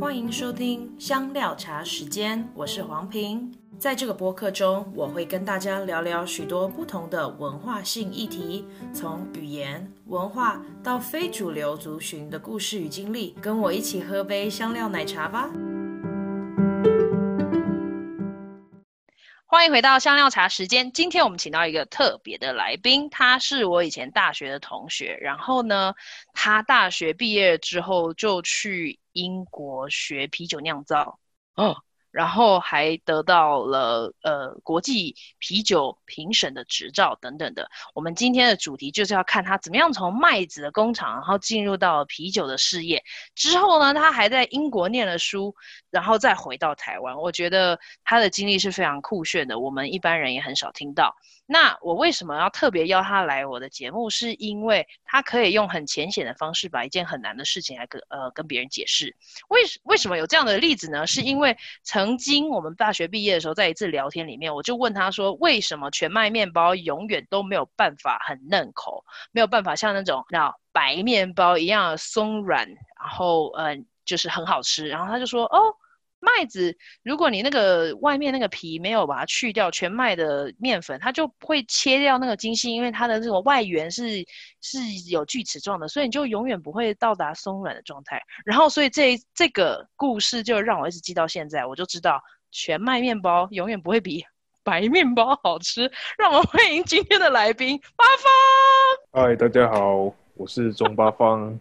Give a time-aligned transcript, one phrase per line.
[0.00, 3.52] 欢迎收听香料茶时间，我是黄平。
[3.80, 8.64] 在这个播客中，我会跟大家聊聊许多不同的文化性议题，
[8.94, 13.34] 从语言、文化到非主流族群的故事与经历。
[13.42, 15.50] 跟我一起喝杯香料奶茶吧。
[19.50, 20.92] 欢迎回到香料茶时间。
[20.92, 25.18] 今天我们请到一个特别的来宾，他是我以前大学的同学。
[25.20, 25.92] 然后呢，
[26.34, 31.18] 他大学毕业之后就去英国学啤酒酿造。
[31.54, 31.76] 哦。
[32.10, 37.70] 然后还得到了呃国际啤酒评审的执照等等的。
[37.94, 43.04] 我们今天的主题就是要看他怎么样从麦子的工厂，然后进入到啤酒的事业。
[43.34, 45.54] 之后呢，他还在英国念了书，
[45.90, 47.14] 然后再回到台湾。
[47.18, 51.14] 我觉得他的经历是非常酷炫的，我们一般人也很少听到。
[51.50, 54.10] 那我为什么要特别邀他来我的节目？
[54.10, 59.16] 是因为他可以用很浅显的方式把一件很难的事情来跟呃跟别人解释。
[59.48, 61.06] 为为什么有这样的例子呢？
[61.06, 69.02] 是因为曾经我们大学毕业的时候，在一次聊天里面，我就问他说，为什么全麦面包永远都没有办法很嫩口，
[69.32, 74.86] 没有办法像那种那白面包一样松软，然后嗯、就是很好吃。
[74.86, 75.74] 然后他就说哦。
[76.20, 84.24] 麦子，如果你那个外面那个皮没有把它去掉，全麦的面粉，它就会切掉那个筋性，因为它的这个外缘是
[84.60, 84.78] 是
[85.10, 88.20] 有锯齿状的，所以你就永远不会到达松软的状态。
[88.44, 94.24] 然后，所以这这个故事就让我一直记到现在，我就知道全麦面包永远不会比
[94.64, 95.90] 白面包好吃。
[96.18, 99.24] 让我们欢迎今天的来宾八方。
[99.24, 101.58] 嗨，大家好，我是钟八方。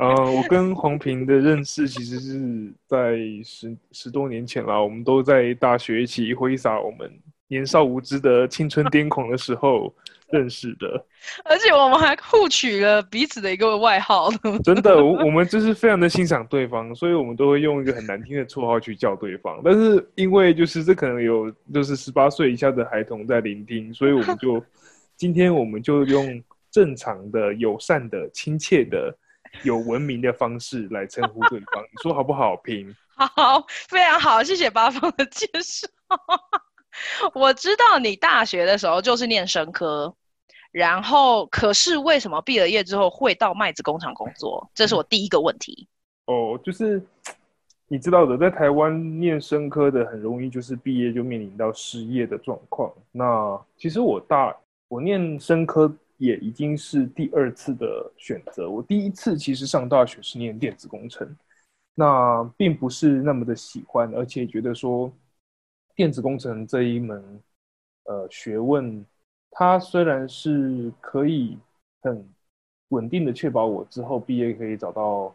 [0.00, 7.10] 呃，我跟黄平的认识其实是在十十多年前啦，我们都在大学一起挥洒我们
[7.48, 9.94] 年少无知的青春癫狂的时候
[10.30, 11.06] 认识的，
[11.44, 14.30] 而且我们还互取了彼此的一个外号。
[14.64, 19.60] 真的，我我们就是非常的欣赏对方，所以我们都会用一个很难听的绰号去叫对方。
[19.62, 24.64] 但是因为就是这可能有就是十八岁以下的孩童在聆听，所以我们就
[25.14, 29.14] 今天我们就用正常的、友善的、亲切的。
[29.62, 32.56] 有文明的方式来称呼对方，你说好不好？
[32.56, 35.88] 评 好，非常好，谢谢八方的介绍。
[37.34, 40.14] 我知道你大学的时候就是念生科，
[40.72, 44.68] 然后可是为什么毕了业之后会到麦子工厂工作？
[44.74, 45.88] 这是我第一个问题。
[46.26, 47.02] 哦，就是
[47.88, 52.92] 你知道的，在台湾念生科的很容易就是毕业就面临到失业的状况。
[53.12, 54.54] 那其实我大
[54.88, 55.92] 我念生科。
[56.16, 58.70] 也已经是第二次的选择。
[58.70, 61.36] 我第一次其实上大学是念电子工程，
[61.94, 65.12] 那并不是那么的喜欢，而且觉得说
[65.94, 67.42] 电子工程这一门
[68.04, 69.04] 呃学问，
[69.50, 71.58] 它虽然是可以
[72.02, 72.26] 很
[72.88, 75.34] 稳定的确保我之后毕业可以找到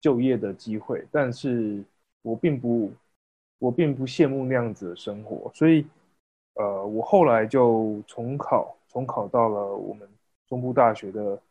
[0.00, 1.82] 就业的机会，但是
[2.22, 2.92] 我并不
[3.58, 5.86] 我并不羡慕那样子的生活，所以
[6.54, 8.76] 呃我后来就重考。
[8.94, 10.08] 重考到了我们
[10.48, 11.42] 中部大学的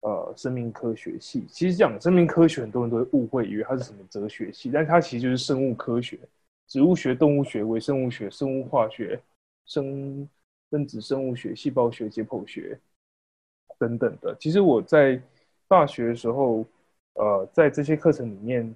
[0.00, 1.46] 呃生命科学系。
[1.48, 6.18] 其实讲生命科学，很多人都会误会，以为它是什么哲学系，但它其实就是生物科学，
[6.66, 9.20] 植物学、动物学、微生物学、生物化学、
[9.64, 10.28] 生
[10.70, 12.76] 分子生物学、细胞学、解剖学
[13.78, 14.34] 等等的。
[14.40, 15.22] 其实我在
[15.68, 16.64] 大学的时候，
[17.14, 18.74] 呃，在这些课程里面，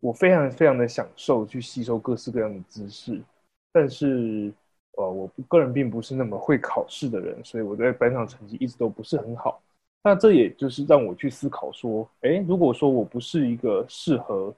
[0.00, 3.22] 我非常非常的享受去吸收各式各样的知识，
[3.70, 4.52] 但是。
[4.92, 9.62] 呃，我个人并不是那么会考试的人，所以我在班上成绩一直都不是很好。
[10.02, 14.54] 那这也就是让我去思考说，诶，如果说我不是一个适合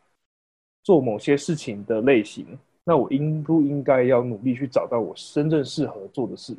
[0.83, 2.47] 做某些事情的类型，
[2.83, 6.57] 那我应不应该要努力去找到我真正适合做的事？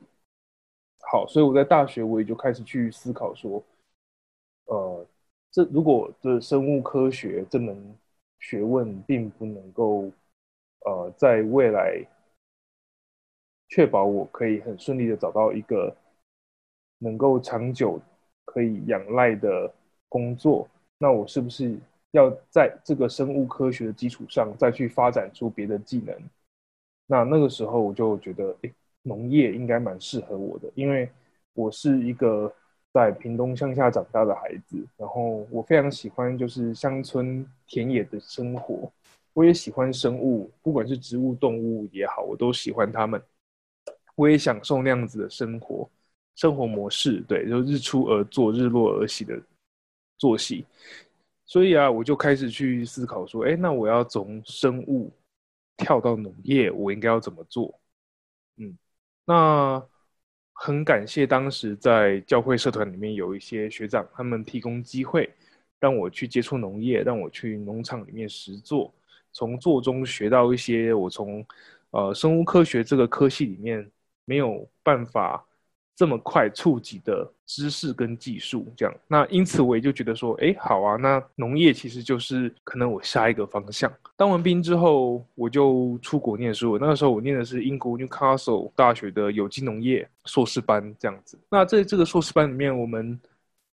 [1.11, 3.61] 好，所以我在大学我也就开始去思考说，
[4.65, 5.05] 呃，
[5.51, 7.77] 这如果这生物科学这门
[8.39, 10.11] 学问并不能够，
[10.85, 12.05] 呃，在未来。
[13.73, 15.91] 确保我可以很顺利的找到一个
[16.99, 17.99] 能够长久
[18.45, 19.73] 可以仰赖的
[20.07, 20.69] 工作，
[20.99, 21.75] 那我是不是
[22.11, 26.15] 要在这个生物科学的基础上再去发展出别的技能？
[27.07, 28.71] 那那个时候我就觉得，诶，
[29.01, 31.09] 农业应该蛮适合我的，因为
[31.55, 32.53] 我是一个
[32.93, 38.91] 在屏东乡下长大的孩子，然后我非常喜欢就是乡村田野的生活，
[39.33, 43.19] 我也喜欢生物，不管是植物、动物也好，我都喜欢它们。
[44.15, 45.89] 我也享受那样子的生活，
[46.35, 49.39] 生活模式，对，就日出而作，日落而息的
[50.17, 50.65] 作息。
[51.45, 55.11] 所以啊，我就开始去思考说，哎，那我要从生物
[55.77, 57.79] 跳到农业，我应该要怎么做？
[58.57, 58.77] 嗯，
[59.25, 59.83] 那
[60.53, 65.29] 很感谢当时在教会社团里面有一些学长，他们提供机会，
[65.79, 68.93] 让我去接触农业，让我去农场里面实作，
[69.31, 71.45] 从做中学到一些我从
[71.91, 73.91] 呃生物科学这个科系里面
[74.25, 75.45] 没有办法。
[75.95, 83.93] 这么快触及的知识跟技术，这样，那因此我也就觉得说，哎，好啊，那农业其实就是可能我下一个方向。
[84.17, 86.79] 当完兵之后，我就出国念书。
[86.79, 91.37] 那个时候我念的是英国 Newcastle 大学的有机农业硕士班，这样子。
[91.47, 93.21] 那在这个硕士班里面，我们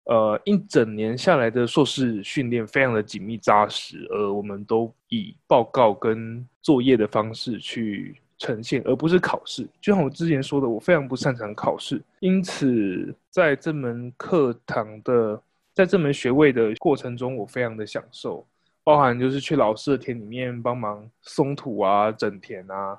[0.06, 8.20] 呃一整年下来的硕士训练非常的紧密扎实，而我们都以报告跟作业的方式去。
[8.38, 9.68] 呈现，而不是考试。
[9.80, 15.40] 就像我之前说的，我非常不擅长考试，因此在这门课堂的，
[15.74, 18.46] 在这门学位的过程中，我非常的享受，
[18.84, 22.98] 包含就是去老师的田里面帮忙松土啊、整田啊，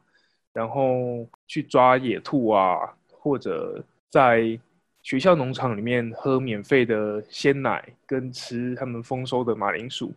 [0.53, 2.77] 然后去抓野兔啊，
[3.11, 4.59] 或者在
[5.01, 10.13] 学校农场里面喝免费的鲜奶，跟吃他们丰收的马铃薯，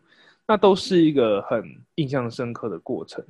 [0.47, 1.65] 那都是一个很
[1.95, 3.25] 印象深刻的过程。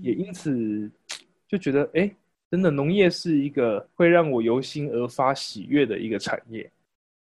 [0.00, 0.90] 也因此
[1.48, 2.10] 就觉得，哎，
[2.50, 6.70] 真的农业是一个会让我由心而发喜悦的一个产业。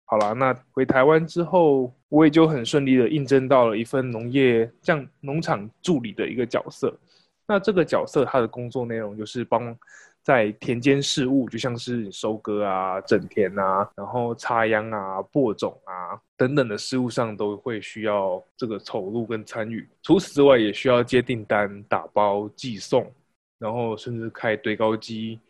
[0.05, 6.99] 好啦，那回台湾之后，我也就很顺利的应征到了一份农业像农场助理的一个角色。
[7.47, 9.77] 那这个角色他的工作内容就是帮。
[10.23, 19.89] 在田间事务，就像是收割啊、整田啊，然后插秧啊、播种啊等等的事务上，都会需要这个投入跟参与。
[20.01, 23.13] 除此之外，也需要接订单、打包、寄送，
[23.59, 25.41] 然后甚至开堆高机，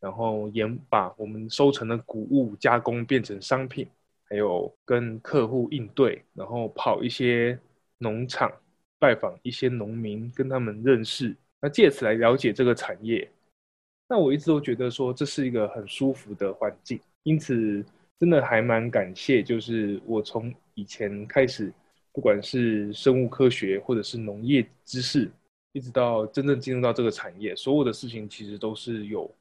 [0.00, 3.86] 然后研把我们收成的谷物加工变成商品，
[4.24, 7.58] 还有跟客户应对，然后跑一些
[7.98, 8.50] 农场，
[8.98, 13.30] 拜访一些农民，跟他们认识，那借此来了解这个产业。
[14.12, 17.82] 那我一直都觉得说，这是一个很舒服的环境，因此
[18.18, 21.72] 真的还蛮感谢，就是我从以前开始，
[22.12, 25.32] 不管是生物科学或者是农业知识，
[25.72, 29.34] 一直到真正进入到这个产业，所有的事情其实都是有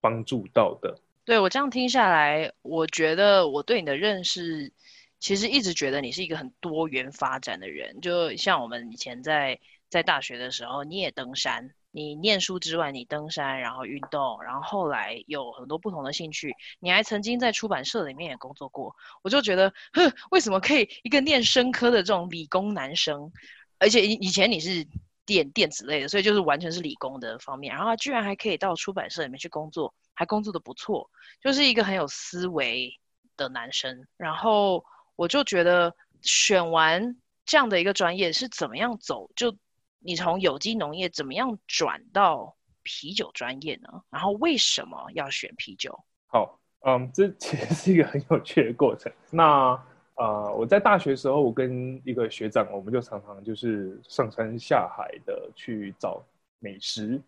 [0.00, 0.98] 帮助到的。
[1.24, 4.72] 对，我这样听下来，我觉得我对你的认识，
[5.20, 11.70] 其实一直觉得你是一个很多元发展的人，就像我们以前在在大学的时候，你也登山。
[11.90, 16.54] 你念书之外，你登山，然后运动，然后后来有很多不同的兴趣。
[16.80, 23.32] 你还曾经在出版社里面也工作过，我就觉得，哼，为什么可以一个念生科的这种理工男生，
[23.78, 24.86] 而且以以前你是
[25.24, 32.92] 电电子类的，所以就是完全是理工的方面，然后居然还可以到出版社里面去工作，还工作的不错，就是一个很有思维
[33.36, 34.06] 的男生。
[34.18, 34.84] 然后
[35.16, 39.56] 我就觉得选完这样的一个专业是怎么样走就。
[40.00, 44.02] 你从有机农业怎么样转到啤酒专业呢？
[44.10, 45.98] 然后为什么要选啤酒？
[46.28, 49.12] 好，嗯，这其实是一个很有趣的过程。
[49.30, 49.78] 那
[50.14, 56.24] 呃，我在大学的时候，我跟一个学长，我们就常常就是上山下海的去找
[56.60, 57.20] 美食。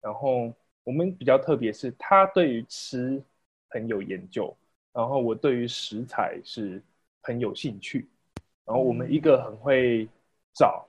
[0.00, 0.52] 然后
[0.84, 3.22] 我们比较特别是，他对于吃
[3.68, 4.54] 很有研究，
[4.92, 6.82] 然后我对于食材是
[7.22, 8.08] 很有兴趣。
[8.64, 10.08] 然后我们一个很会
[10.52, 10.87] 找。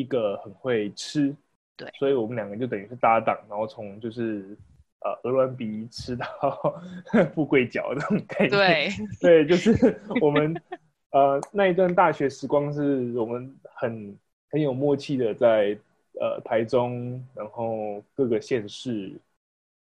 [0.00, 1.36] 一个很会吃，
[1.76, 4.56] 对，所以我们两个就等于是搭档，然后从就是
[5.00, 6.26] 呃鹅卵鼻 吃到
[7.34, 8.88] 富贵角这种概念，对，
[9.20, 10.54] 对，就是我们
[11.10, 14.18] 呃那一段大学时光是我们很
[14.50, 15.76] 很有默契的在
[16.18, 19.12] 呃台中，然后各个县市，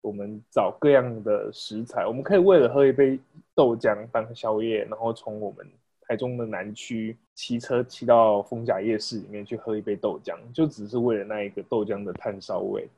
[0.00, 3.19] 我们找各样的食材，我们可以为了喝一杯
[3.54, 5.64] 豆浆当宵夜，然后从我们。
[6.09, 12.88] 台中的南区，骑车骑到逢甲夜市里面去喝一杯豆浆，就只是为了那一个豆浆的炭烧味。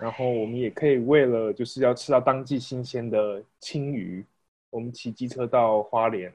[0.00, 4.24] 然后我们也可以为了就是要吃到当季新鲜的青鱼，
[4.70, 6.32] 我们骑机车到花莲，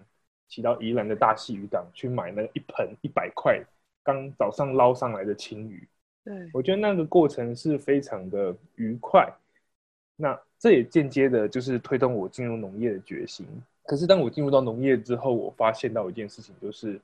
[0.48, 3.60] 骑到宜兰的大溪渔港去买那一盆一百块
[4.04, 5.86] 刚早上捞上来的青鱼。
[6.24, 9.28] 对，我觉得那个过程是非常的愉快。
[10.16, 13.48] 那这也间接的就是推动我进入农业的决心。
[13.89, 17.01] 可是当我进入到农业之后，我发现到一件事情，就是，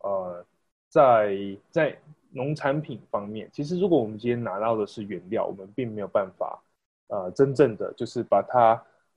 [0.00, 0.44] 呃，
[0.88, 1.38] 在
[1.70, 1.96] 在
[2.32, 6.60] 农产品方面，其实如果我们今天拿到的是原料，我们并没有办法，
[7.06, 8.72] 呃，真正的就是把它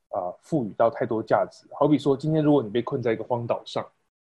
[0.10, 1.66] 啊赋予到太多价值。
[1.72, 3.84] 好比说，今天如果你被困在一个荒岛上，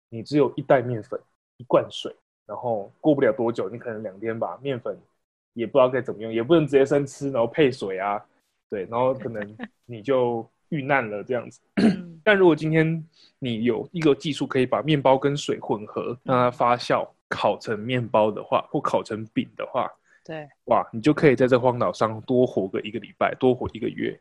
[0.10, 1.18] 你只有一袋面粉、
[1.56, 2.14] 一罐水，
[2.46, 5.00] 然后过不了多久，你可能两天吧，面粉
[5.54, 8.22] 也不知道该怎么用，也不能直接生吃，然后配水啊，
[8.70, 11.62] 对，然后可能你就遇难了这样子。
[12.24, 13.04] 但如果今天
[13.40, 19.92] 你有一个技术可以把面包跟水混合，让它发酵烤成面包的话，或烤成饼的话，
[20.24, 24.20] 对，哇，你就可以在这荒岛上多活个一个礼拜，多活一个月。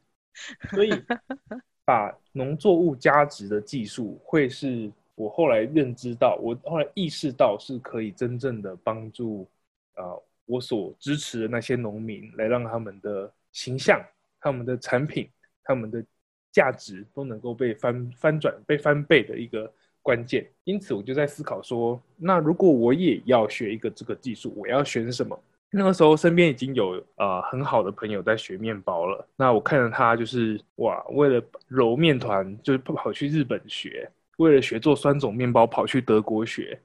[0.70, 0.90] 所以，
[1.84, 9.46] 把农作物加值的技术会是我后来认知到，我后来意识到是可以真正的帮助
[9.94, 14.00] 啊、呃，我所支持的那些农民，来让他们的形象、
[14.40, 15.28] 他们的产品、
[15.64, 16.02] 他们的
[16.52, 19.70] 价值都能够被翻翻转、被翻倍的一个
[20.02, 20.46] 关键。
[20.64, 25.38] 因此，我就在思考说，那如果我也要学一个这个技术，我要选什么？
[25.72, 29.24] 那个时候，身边已经有呃很好的朋友在学面包了。
[29.36, 34.04] 那我看着他，就是哇，为了揉面团，就是跑去日本学；
[34.38, 36.76] 为了学做酸种面包，跑去德国学。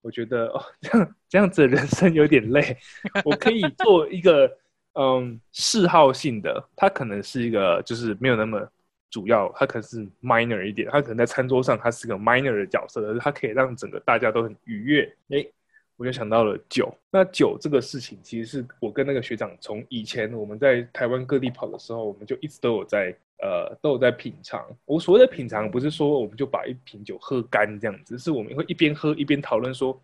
[0.00, 2.74] 我觉得哦，这样这样子的人生有点累。
[3.26, 4.50] 我可以做一个
[4.94, 8.66] 嗯嗜好性的，他可能是一个就是没有那么
[9.10, 15.14] 主要，他可能是 minor 一点，他可能在餐桌上他是个 minor 的角色，但是他可以让整个大家都很愉悦。
[15.28, 15.52] 诶
[15.96, 16.90] 我就想到了酒。
[17.10, 24.66] 那酒这个事情，其实是我跟那个学长从以前我们在台湾各地跑的时候，我们就一直都有在呃都有在品尝。
[24.86, 30.00] 我所谓的品尝，不是说我们就把一瓶酒喝干这样子，是我们会一边喝一边讨论说，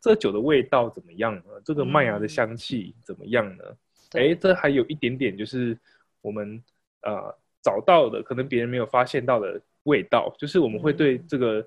[0.00, 1.42] 这酒的味道怎么样呢？
[1.64, 3.64] 这个麦芽的香气怎么样呢？
[4.12, 5.76] 哎、嗯，这还有一点点就是
[6.20, 6.62] 我们
[7.02, 11.66] 呃找到的，可能别人没有发现到的味道，就是我们会对这个。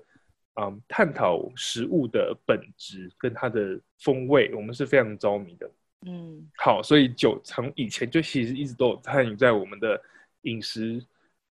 [0.60, 5.70] 嗯，探讨食物的本质跟它的风味，我们是非常着迷的。
[6.04, 9.98] 嗯，好，所以酒从以前就其实一直都有参与在我们的
[10.42, 11.02] 饮食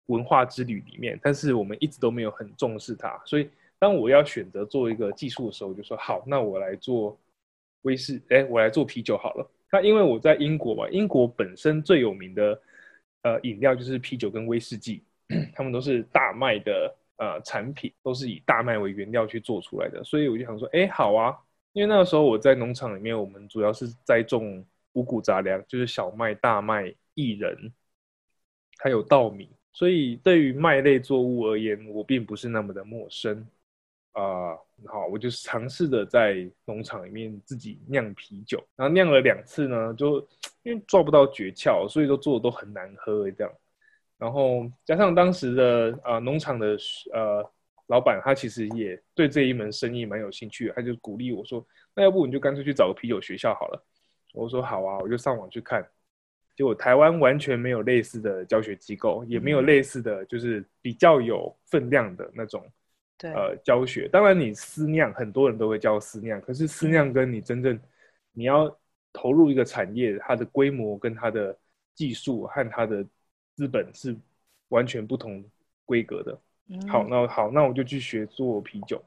[0.08, 3.18] 文化之旅里面，但是我们一直都没有很重视它。
[3.24, 3.48] 所以
[3.78, 7.18] 当我要选择做一个技术的时候，我就说好，那我来做
[7.82, 9.50] 威士，哎，我来做啤酒好了。
[9.70, 12.60] 那因为我在英国嘛，英国本身最有名的
[13.22, 15.02] 呃饮料就是啤酒跟威士忌，
[15.54, 16.94] 他们都是大麦的。
[17.18, 21.36] 呃，产品都是以大麦为原料去做出来的，所以我就想说，哎，好啊，
[21.72, 24.64] 因为那个时候我在农场里面，我们主要是栽种
[24.94, 27.72] 五谷杂粮，就是小麦、大麦、薏仁，
[28.78, 33.46] 还有稻米，所以对于麦类作物而言，我并不是那么的陌生
[34.12, 34.22] 啊。
[34.22, 40.18] 呃，好，我就尝试着在农场里面自己酿啤酒，然后酿了两次呢，就
[40.64, 43.52] 因为抓不到诀窍，所以都做的都很难喝这样。
[44.18, 46.76] 然后加上当时的呃农场的
[47.12, 47.52] 呃
[47.86, 51.64] 老板，他其实也对这一门生意蛮有兴趣，他就鼓励我说
[51.94, 53.84] ：“那要不你就干脆去找个啤酒学校好了。”
[54.34, 55.86] 我说：“好啊。”我就上网去看，
[56.56, 62.64] 结果台湾完全没有类似的教学机构，也没有类似的就是比较有分量的那种
[63.30, 64.08] 呃教学。
[64.08, 67.78] 当然你私酿，很多人都会教私酿，可是私酿跟你真正
[68.32, 68.74] 你要
[69.12, 71.56] 投入一个产业，它的规模跟它的
[71.94, 73.04] 技术和它的
[73.54, 74.16] 资本是
[74.68, 75.44] 完全不同
[75.84, 76.40] 规格的。
[76.68, 79.02] 嗯、好，那好，那我就去学做啤酒。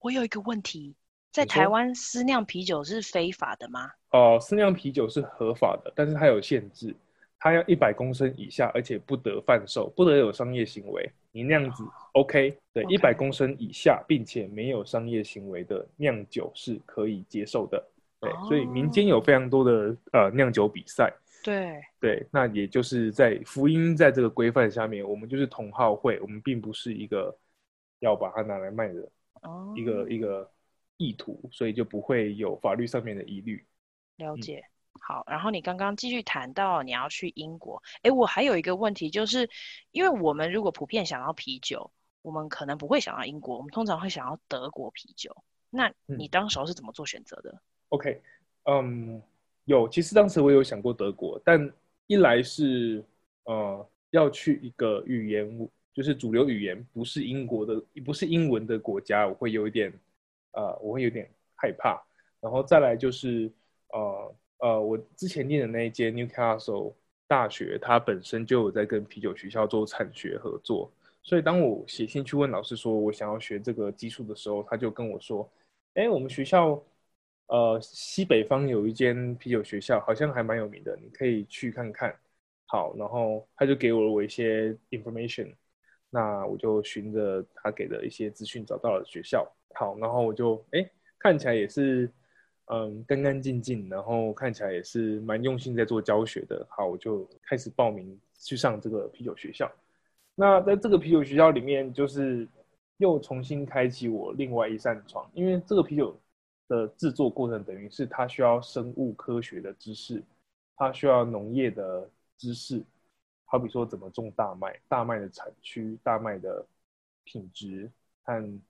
[0.00, 0.94] 我有一个问题，
[1.30, 3.90] 在台湾私酿啤酒是非法的吗？
[4.10, 6.94] 哦、呃，私酿啤酒是合法的，但是它有限制，
[7.38, 11.10] 它要一百公升以下，而且不得贩售，不得有商业行为。
[11.32, 12.58] 你那样子、哦、OK？
[12.72, 17.84] 对，一百.公升以下，并且没有商业行为的酿酒是可以接受的。
[18.20, 21.12] 对，哦、所以民间有非常多的呃酿酒比赛。
[21.42, 27.34] 对对，那也就是在福音在这个规范下面，我们就是同好会，我们并不是一个
[28.00, 29.10] 要把它拿来卖的
[29.74, 30.10] 一个、oh.
[30.10, 30.50] 一个
[30.98, 33.64] 意图，所以就不会有法律上面的疑虑。
[34.18, 34.70] 了解，嗯、
[35.00, 35.24] 好。
[35.26, 39.48] 然后你刚刚继续谈到你要去英国，哎，我还有一个问题，就是
[39.90, 41.90] 因为我们如果普遍想要啤酒，
[42.22, 45.34] 我们可能不会想要英国，我们通常会想要德国啤酒。
[45.70, 48.22] 那你当时候是怎么做选择的、嗯、？OK，
[48.64, 49.20] 嗯、um。
[49.66, 51.70] 有，其实当时我有想过德国，但
[52.08, 53.04] 一来是
[53.44, 59.92] 呃要去一个语言就是主流语言不是英国的，不是英文的国家，我会有一点
[60.52, 62.02] 呃我会有点害怕。
[62.40, 63.52] 然后再来就是
[63.92, 66.94] 呃呃我之前念的那一间 Newcastle
[67.26, 70.90] 大学，它本身就有在跟啤酒学校做产学合作，
[71.22, 75.50] 所以当我写信去问老师说我想要学这个技术的时候，他就跟我说，
[75.94, 76.82] 哎，我们学校。
[77.52, 82.16] 呃，西北方有一间啤酒学校，好像还蛮有名的，你可以去看看。
[82.66, 85.52] 好，然后他就给我了我一些 information，
[86.10, 89.44] 那我就循着他给的一些资讯找到了学校。
[89.74, 90.88] 好，然后我就哎，
[91.18, 92.08] 看起来也是
[92.70, 96.66] 嗯干干净净，然后看起来也是蛮用心在做教学的。
[96.70, 99.70] 好，我就开始报名去上这个啤酒学校。
[100.34, 102.48] 那在这个啤酒学校里面，就是
[102.96, 106.18] 又重新开启我另外一扇窗，因为这个啤酒。
[106.70, 110.22] 的制作过程等于是它需要生物科学的知识，
[110.76, 112.08] 它需要农业的
[112.38, 112.80] 知识，
[113.44, 116.64] 好比说怎么种大麦，大麦的产区，大麦的
[117.24, 117.90] 品质
[118.22, 118.60] 和。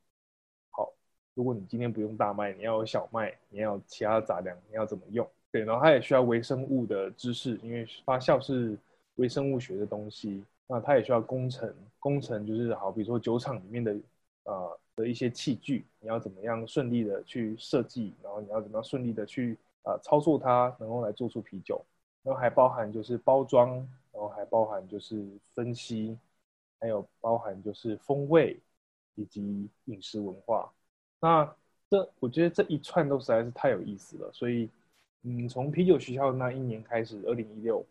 [1.35, 5.27] 如果你今天不用大麦，你要有小麦，你要有其他杂粮，你要怎么用？
[5.53, 8.79] 对，然后它也需要微生物的知识，因为发酵是
[9.17, 10.45] 微生物学的东西。
[10.67, 13.97] 那它也需要工程，工程就是好比如说酒厂里面的
[14.45, 21.85] 呃的一些器具，你要怎么样顺利的去设计，然后你要怎么样顺利的去啊、呃、操作它，能够来做出啤酒。
[22.23, 23.71] 然后还包含就是包装，
[24.13, 26.17] 然后还包含就是分析，
[26.79, 28.57] 还有包含就是风味
[29.17, 30.71] 以及饮食文化。
[31.21, 31.57] 那
[31.91, 34.69] 这我觉得这一串都实在是太有意思了，所以
[35.23, 37.85] 嗯，从啤酒学校那一年开始，二零一六，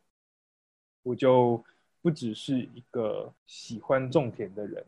[1.03, 1.63] 我就
[2.01, 4.83] 不只是一个喜欢种田的人，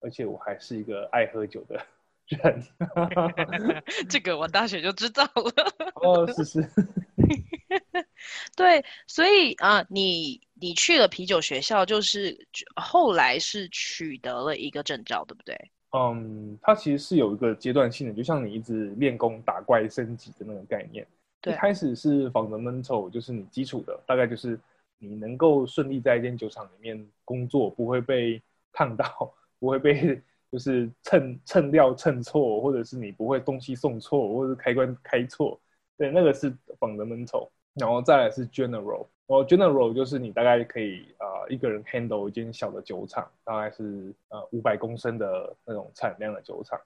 [0.00, 1.84] 而且我还是一个爱喝酒的人。
[4.08, 5.92] 这个我大学就知道了。
[5.96, 6.68] 哦，是是。
[8.56, 15.70] 对，所以啊，你你去了啤酒学校，就是后来是取得了一个证照，对不对？
[15.96, 21.06] 嗯，它其实是有一个阶段性的，就像你一直练功打怪升级的那种概念。
[21.40, 24.58] 对，一开始是 fundamental，就是你基础的，大概就是
[24.98, 30.20] 你能够顺利在一间酒厂里面工作，不会被烫到，不会被
[30.52, 35.58] 就是蹭蹭料蹭错，或者是你不会东西送错，或者是开关开错。
[35.96, 37.48] 对，那个是 fundamental。
[37.74, 46.80] 然后再来是 general，然后 general 就是你大概可以啊、一个人 handle 一间小的酒厂，大概是呃五百公升的那种产量的酒厂。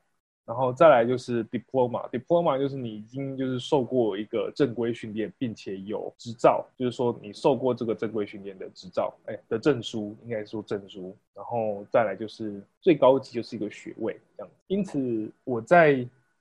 [0.46, 11.14] 然后再来就是 diploma，diploma 就是你已经就是受过一个正规训练，并且有执照，就是说你受过这个正规训练的执照，哎的证书，应该说证书。
[11.34, 14.50] 然后再来就是最高级就是一个学位这样。
[14.66, 15.92] 因此我在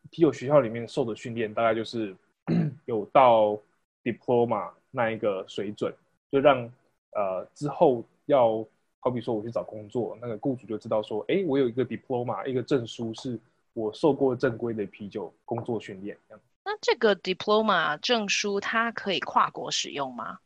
[0.09, 2.15] 啤酒学校里面受的训练，大概就是
[2.85, 3.59] 有到。
[4.01, 5.93] diploma 那一个水准，
[6.31, 6.63] 就让
[7.11, 8.65] 呃之后要
[8.99, 13.39] 好比说我去找工作，那个雇主就知道说，哎，我有一个 diploma 一个证书，是
[13.73, 16.17] 我受过正规的啤酒工作训练。
[16.27, 16.41] 这样。
[16.65, 20.39] 那这个 diploma 证书它可以跨国使用吗？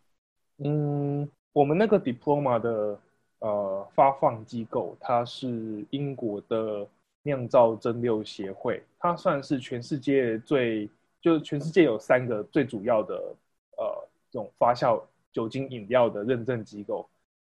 [0.57, 2.99] 嗯，我们那个 diploma 的
[3.39, 6.85] 呃发放机构，它是英国的
[7.23, 10.89] 酿造蒸馏协会，它算是全世界最
[11.21, 13.33] 就全世界有三个最主要的。
[14.33, 14.99] 这种发酵
[15.31, 17.07] 酒精饮料的认证机构，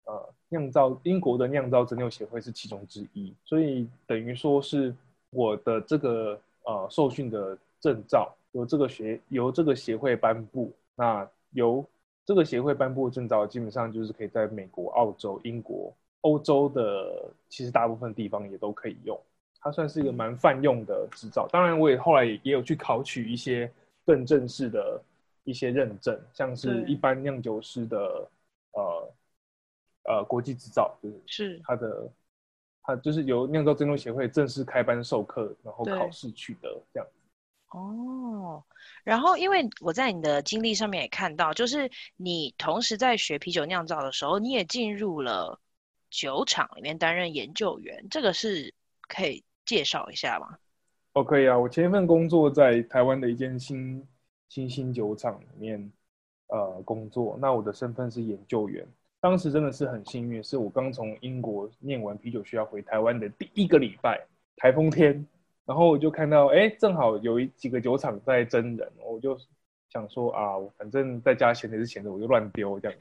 [0.06, 4.94] 呃，酿造英国的酿造蒸馏协会是其中之一，所以等于说是
[5.28, 11.84] 我的这个呃受训的证照由这个学由这个协会颁布，那由
[12.24, 19.20] 这个协会颁布的证照，基本上就是可以在美国、澳洲、英国、欧洲的其实大部分地方也都可以用，
[19.60, 21.46] 它算是一个蛮泛用的执照。
[21.52, 23.70] 当然，我也后来也有去考取一些
[24.06, 24.98] 更正式的。
[25.44, 28.30] 一些认证，像是一般酿酒师的
[28.72, 29.14] 呃
[30.04, 32.12] 呃国际执照，就是是他的，
[32.82, 37.08] 他就是由酿造珍珠协会正式开班授课，然后考试取得这样。
[37.70, 38.62] 哦，
[39.02, 45.58] 然后因为我在你的经历上面也看到，就是你同时在学啤酒酿造的时候，你也进入了
[46.10, 48.74] 酒厂里面担任研究员，这个是
[49.08, 50.58] 可以介绍一下吗？
[51.14, 54.06] 哦，可以啊，我前一份工作在台湾的一间新。
[54.50, 55.90] 新兴酒厂里面，
[56.48, 57.38] 呃，工作。
[57.40, 58.86] 那我的身份是研究员。
[59.20, 64.20] 当时真的是很幸运，是我刚从英国念完啤酒学校回台湾的第一个礼拜，
[64.56, 65.24] 台风天，
[65.64, 69.38] 然后我就看到，哎，正好有一几个酒厂在征人，我就
[69.88, 72.98] 想说啊，我反正在家闲着是闲着，我就乱丢这样。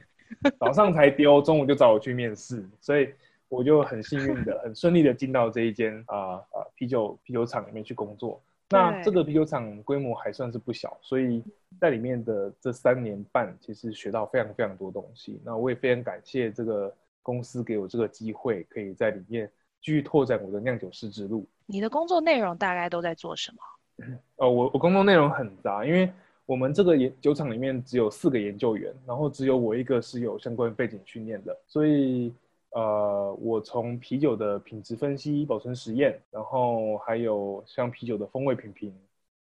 [0.60, 3.10] 早上才丢，中午就找我去面试，所以
[3.48, 8.40] 我就很幸运的、很顺利的进到这一间啊啊啤酒啤酒厂里面去工作。
[8.72, 11.44] 那这个啤酒厂规模还算是不小，所以
[11.80, 15.42] 在里面的这三年半，其实学到非常非常多东西。
[15.44, 19.50] 那我也非常感谢这个公司给我这个机会，可以在里面
[19.82, 21.48] 继续拓展我的酿酒师之路。
[21.66, 24.08] 你的工作内容大概都在做什么？
[24.36, 26.12] 呃，我我工作内容很杂，因为
[26.46, 32.32] 我们这个研酒厂里面只有四个研究员，然后只有我一个是有相关背景训练的，所以。
[32.72, 38.94] 呃，我从啤酒的品质分析、保存实验，然后还有像啤酒的风味品评，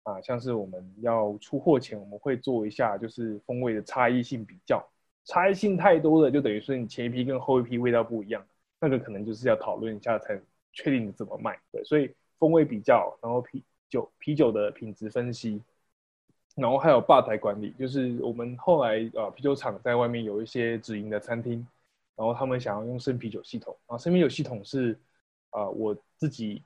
[0.02, 4.84] 啊，像是我们要出货前，我们会做一下就是风味的差异性比较，
[5.24, 8.44] 差异性太多了，就等于说你前一批跟后一批味道不一样，
[8.80, 10.36] 那个可能就是要讨论一下才
[10.72, 11.56] 确定你怎么卖。
[11.70, 15.62] 对，所以风味比较，然后啤酒啤酒的品质分析，
[16.56, 21.64] 然后还有吧台管理，就是我们后来呃啤酒厂在外面有一些直营的餐厅。
[22.16, 24.98] 然后他们想要用生啤酒系统，啊生啤酒系统是，
[25.50, 26.62] 啊、我自己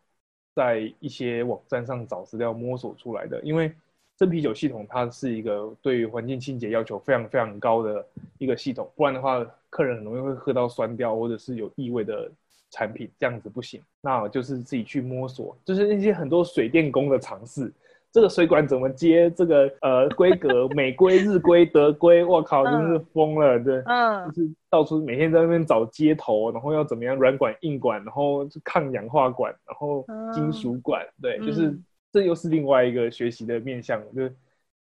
[0.54, 3.40] 在一些网站上找资料摸索出来的。
[3.42, 3.72] 因为
[4.18, 8.06] 生啤酒系统它是一个对于环境清洁要求非常非常高的
[8.38, 12.30] 一个系统，不然的话，客人很容易会喝到酸掉或者是有异味的
[12.70, 13.80] 产品，这样子不行。
[14.00, 17.72] 那就是自己去摸索，就是那些很多水电工的尝试，
[18.12, 19.31] 这个水管怎么接？
[19.31, 31.79] 这个呃规格 美规、日规、德规，我靠，真是疯了，对，嗯，就是到处每天在那边找接头，然后要怎么样软管、硬管，然后抗氧化管，然后金属管，对，就是
[32.12, 34.35] 这又是另外一个学习的面向，就是。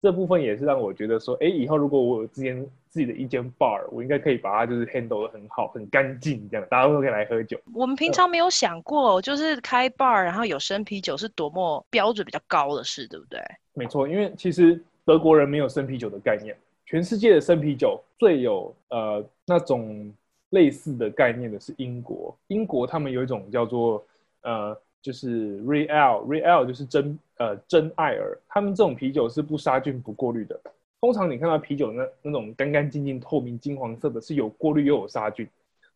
[0.03, 7.57] 这部分也是让我觉得说，哎，以后如果我有之前自己的一间 bar，我应该可以把它就是 handle 的很好，很干净，这样大家都可以来喝酒。
[7.73, 13.39] 我们平常没有想过，就是开 bar，然后有生啤酒是多么标准比较高的事，对不对？
[13.73, 16.53] 没错，因为其实德国人没有生啤酒的概念，
[16.85, 20.13] 全世界的生啤酒最有呃那种
[20.49, 24.05] 类似的概念的是英国，英国他们有一种叫做
[24.41, 24.77] 呃。
[25.03, 30.57] 就是 Real，Real 就是真呃真爱尔，他们这种啤酒是不杀菌不过滤的。
[31.01, 35.45] 通常你看到啤酒那那种干干净净、透明金黄色的，是有过滤又有杀菌，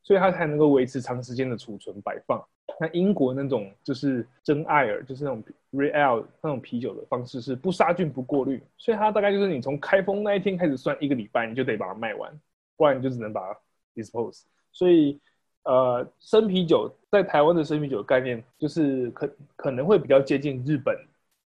[0.04, 2.46] 所以它才能够维持长时间的储存摆放。
[2.82, 5.42] 那英国那种就是真爱尔，就是那种
[5.72, 12.38] Real 那种啤酒的方式是不杀菌不过滤，所以它大概就是你从开封那一天开始算一个礼拜，你就得把它卖完，
[12.76, 13.58] 不然你就只能把它
[13.96, 14.42] dispose。
[14.74, 15.18] 所以。
[15.68, 20.98] 呃，生啤酒在台湾的生啤酒概念就是可可能会比较接近日本，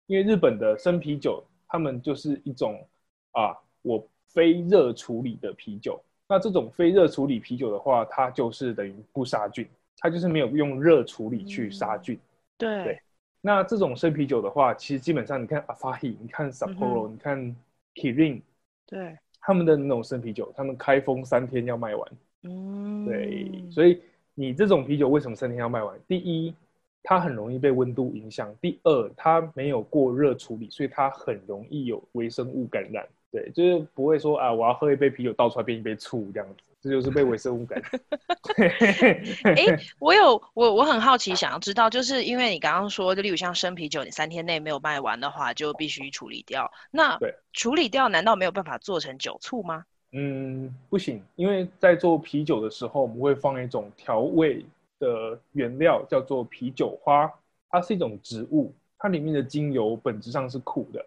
[0.05, 2.85] 因为日本的生啤酒，他们就是一种
[3.31, 5.97] 啊，我非热处理的啤酒。
[6.27, 9.65] 那这种非热处理啤酒的话，它就是等于不杀菌，
[9.97, 12.15] 它就是没有用热处理去杀菌。
[12.15, 12.19] 嗯、
[12.57, 13.01] 对，对。
[13.39, 17.55] 那这种生啤酒的话，其实基本上你看 Asahi，你看 Sapporo，、嗯、你看
[17.95, 18.41] Kirin，
[18.85, 22.11] 对，他们的那种生啤酒，他们开封三天要卖完。
[22.43, 24.01] 嗯，对，所以
[24.33, 25.99] 你这种啤酒为什么三天要卖完？
[26.07, 26.53] 第一，
[27.03, 33.07] 它很容易被温度影响；第二，它没有过热处理，所以它很容易有微生物感染。
[33.31, 38.01] 对，就是不会说啊，我要喝一杯啤酒倒出来变一杯醋这样子，这就是被微生物感染。
[39.55, 46.69] 哎、欸，我有我我很好奇，想要知道，就是因为你刚刚说，就例如像生啤酒，你三天内没有卖完的话，就必须处理掉。
[46.91, 49.85] 那对处理掉，难道没有办法做成酒醋吗？
[50.13, 54.65] 嗯，不行，因为在做啤酒的时候，我们会放一种调味
[54.99, 57.31] 的原料，叫做啤酒花。
[57.69, 61.05] 它是一种植物，它里面的精油本质上是苦的，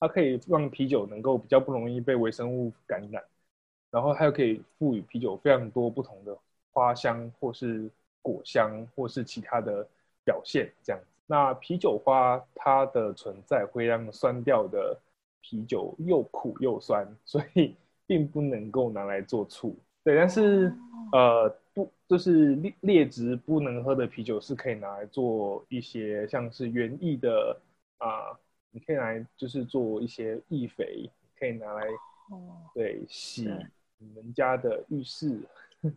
[0.00, 3.22] 它可以让啤酒能够比较不容易被微生物感染，
[3.90, 6.34] 然后它又可以赋予啤酒非常多不同的
[6.72, 7.90] 花香，或是
[8.22, 9.86] 果香，或是其他的
[10.24, 10.72] 表现。
[10.82, 14.98] 这样子，那啤酒花它的存在会让酸掉的
[15.42, 17.74] 啤酒又苦又酸，所以。
[18.08, 20.72] 并不能够拿来做醋，对，但是
[21.12, 27.54] 呃不，就是劣劣质不能喝的啤酒是可以拿来做一些像是园艺的
[27.98, 28.38] 啊、呃，
[28.70, 31.86] 你可以拿来就是做一些易肥，可以拿来
[32.74, 33.46] 对洗
[33.98, 35.38] 你们家的浴室，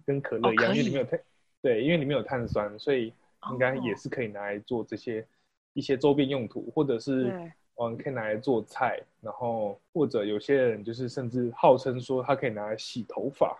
[0.06, 1.20] 跟可乐一样，因为里面有碳，
[1.62, 3.14] 对，因为里面有碳酸，所以
[3.52, 5.26] 应该也是可以拿来做这些
[5.72, 7.34] 一些周边用途，或者是。
[7.82, 13.58] 嗯，可以拿来做菜，然后或者有些人就是甚至号称说它可以拿来洗头发，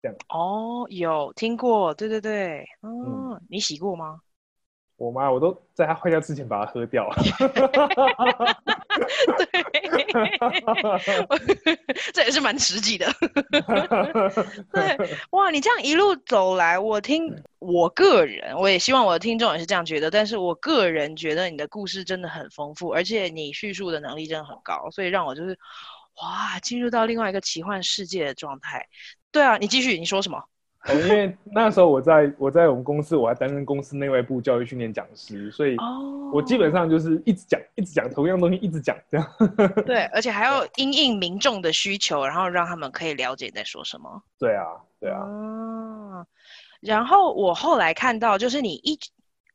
[0.00, 0.16] 这样。
[0.30, 4.20] 哦，有听过，对对对，嗯，嗯，你洗过吗？
[4.98, 7.16] 我妈，我都在她坏掉之前把它喝掉了。
[9.38, 9.46] 对，
[12.12, 13.06] 这也是蛮实际的。
[14.72, 14.98] 对，
[15.30, 20.10] 哇，你这样一路走来，我听我个人，我也希望我的听众也是这样觉得。
[20.10, 25.56] 但是我个人觉得你的故事真的很丰富，而且你叙述的能力真的很高，所以让我就是
[26.20, 28.84] 哇，进入到另外一个奇幻世界的状态。
[29.30, 30.42] 对啊，你继续，你说什么？
[30.84, 35.76] 哦，因为那时候我在我在我们公司，我还担任公司内外部教育训练讲师，所以
[36.32, 39.26] 我基本上就是一直讲，一直讲同样东西，一直讲这样。
[39.84, 44.22] 对，而且还要因应民众的需求，然后让他们可以了解在说什么。
[44.38, 44.64] 对啊，
[45.00, 45.20] 对啊。
[45.26, 46.24] 嗯，
[46.80, 48.98] 然后我后来看到，就是你一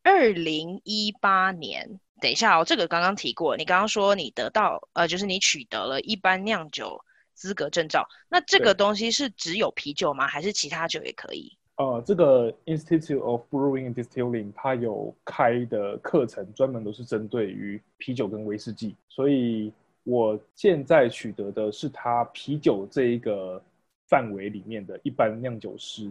[0.03, 7.01] 二零一八年，等一下哦，这个刚刚提过，你刚刚说你得到呃，就是你取得了一般酿酒。
[7.43, 10.25] 资格证照，那这个东西是只有啤酒吗？
[10.25, 11.51] 还是其他酒也可以？
[11.75, 18.95] 呃，这个 Institute of Brewing and Distilling 它有开的课程，专门都是针对于啤酒跟威士忌。
[19.10, 19.73] 所以
[20.06, 23.62] 我现在取得的是它啤酒这一个
[24.08, 26.10] 范围里面的一般酿酒师。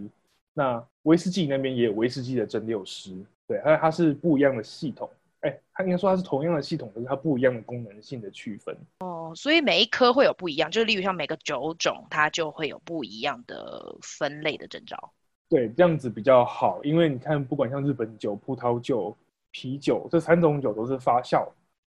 [0.53, 3.17] 那威士忌那边也有威士忌的蒸馏师，
[3.47, 5.09] 对，它它是不一样的系统。
[5.43, 8.77] 哎，它应该说它是同样的系统，可是它不一样的功能性的区分。
[9.01, 15.13] 哦，所以每一颗会有不一样，就是例如像每个酒种，它就会有不一样的分类的征兆。
[15.49, 19.17] 对，这样子比较好，因为你看，不管像日本酒、葡萄酒、
[19.51, 21.47] 啤酒这三种酒都是发酵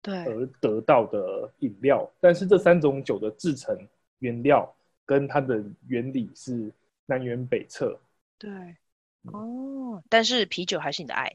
[0.02, 3.74] 对而得到的饮料，但是这三种酒的制成
[4.18, 4.68] 原料
[5.04, 6.70] 跟它的原理是
[7.06, 7.98] 南辕北辙。
[8.38, 8.50] 对，
[9.32, 11.32] 哦，但是啤酒还是你的爱。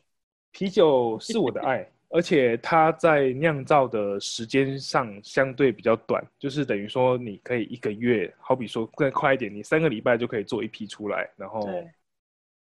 [0.52, 1.89] 啤酒是我的爱。
[2.13, 11.67] 而且它在酿造的时间上相对比较短，就是等于说你可以一个月，好比说更快一点，你三个礼拜就可以做一批出来，然后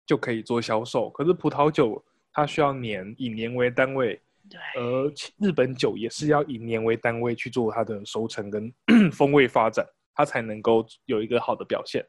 [0.06, 1.10] 就可以做销售。
[1.10, 8.74] 可是葡萄酒它需要年，以年为单位，对，而日本酒也是要以年为单位去做它的收成跟
[9.12, 12.06] 风味发展，它才能够有一个好的表现。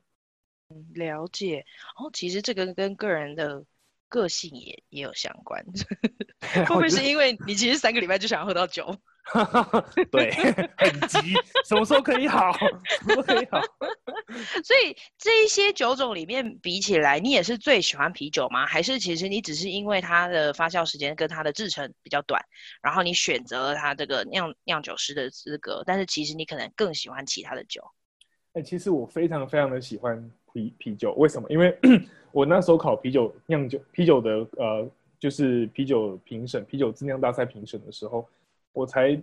[0.94, 1.66] 了解，
[1.96, 3.64] 哦，其实这个跟个人的。
[4.06, 5.64] 个性也也有相关，
[6.66, 8.94] 会不会是因为你其实三个礼拜就想要喝到酒？
[10.12, 10.30] 对，
[10.76, 11.32] 很急，
[11.64, 12.52] 什么时候可以好？
[13.00, 13.58] 什么时候可以好？
[14.62, 18.66] 所以这一些酒种里面比起来，你也是最喜欢啤酒吗？
[18.66, 22.38] 还是其实你只是因为它的发酵时间跟它的制成比较短，
[22.82, 25.82] 然后你选择了它这个酿酿酒师的资格？
[25.86, 27.82] 但是其实你可能更喜欢其他的酒。
[28.52, 31.48] 哎、欸，其实我非常非常的喜欢啤啤酒，为什么？
[31.48, 31.74] 因为
[32.30, 34.86] 我那时候考啤酒酿酒啤酒的呃，
[35.24, 38.28] 就是啤酒评审、啤酒质量大赛评审的时候，
[38.74, 39.18] 我才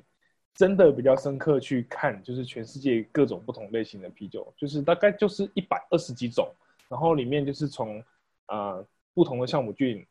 [0.56, 6.52] 真的比较深刻去看，就是全世界各种不同类型的啤酒，就是大概就是一百二十几种，
[6.90, 8.04] 然后里面就是从
[8.48, 8.84] 啊、
[9.14, 10.04] 不同的酵母菌，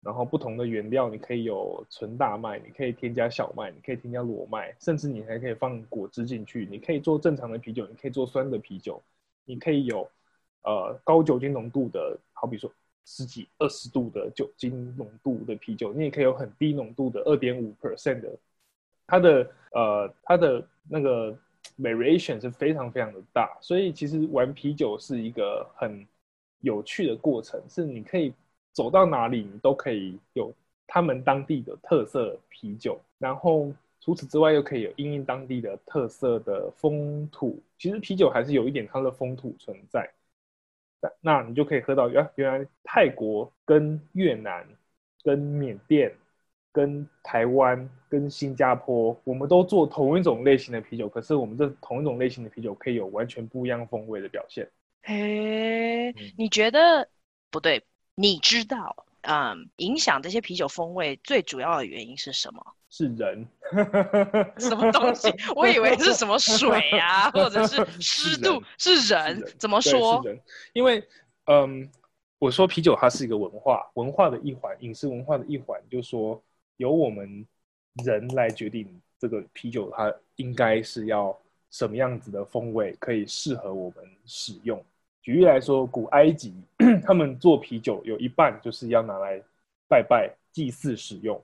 [0.00, 9.02] 然后不同的原料，你可以有纯大麦，你可以添加小麦，你可以添加裸麦，甚至你还可以放果汁进去，你可以做正常的啤酒，你可以做酸的啤酒，
[9.44, 10.08] 你可以有。
[10.62, 12.72] 呃，高酒精浓度的，好比说
[13.06, 18.30] 十几、二十度的酒精浓度的啤酒，你也可以有很低浓度的二点五 percent 的，
[19.06, 21.36] 它的呃，它的那个
[21.78, 26.06] variation 是非常非常的大，所以其实玩啤酒是一个很
[26.60, 28.32] 有趣的过程，是你可以
[28.72, 30.52] 走到哪里，你都可以有
[30.86, 40.10] 他们当地的特色啤酒，然后除此之外又可以有因应当地的特色的风土，其实啤酒还是有一点它的风土存在。
[41.20, 44.66] 那你就可以喝到，原原来泰国跟越南、
[45.22, 46.12] 跟缅甸、
[46.72, 54.68] 跟台湾、跟新加坡，我们都做同一种类型的啤酒，可是我们这同一种类型的啤酒可以有完全不一样风味的表现。
[55.02, 57.08] 嘿，你觉得
[57.50, 57.84] 不对？
[58.14, 62.74] 你知道，嗯，影响这些啤酒风味最主要的原因是什么？
[62.96, 63.44] 是人，
[64.56, 65.28] 什么东西？
[65.56, 68.62] 我以为是什么水啊，或者是 湿度？
[68.78, 70.22] 是人，怎么说？
[70.24, 70.40] 人，
[70.74, 71.02] 因为，
[71.46, 71.90] 嗯，
[72.38, 76.40] 我说啤酒它是一个文化，文化的一环，饮食文化的一环，就是说
[76.76, 77.44] 由我们
[78.04, 81.36] 人来决定这个啤酒它应该是要
[81.72, 84.80] 什么样子的风味，可以适合我们使用。
[85.20, 86.54] 举例来说，古埃及
[87.04, 89.42] 他们做啤酒有一半就是要拿来
[89.88, 91.42] 拜拜祭祀使用。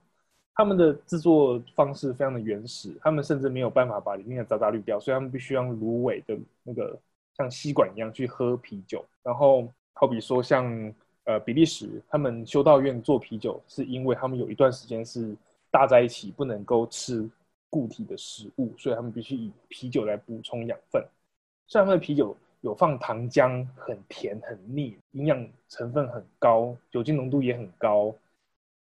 [0.53, 6.97] 他们的制作方式非常的原始，他们甚至没有办法把里面的渣渣滤掉，所以他们必须用芦苇的那个
[7.37, 9.03] 像吸管一样去喝啤酒。
[9.23, 15.35] 然后好比说像呃比利时，他们修道院做啤酒，是因为他们有一段时间是
[15.71, 17.27] 大在一起，不能够吃
[17.69, 21.03] 固体的食物，所以他们必须以啤酒来补充养分。
[21.67, 28.13] 虽然他们的啤酒有放糖浆，很甜很腻，营养成分很高，酒精浓度也很高。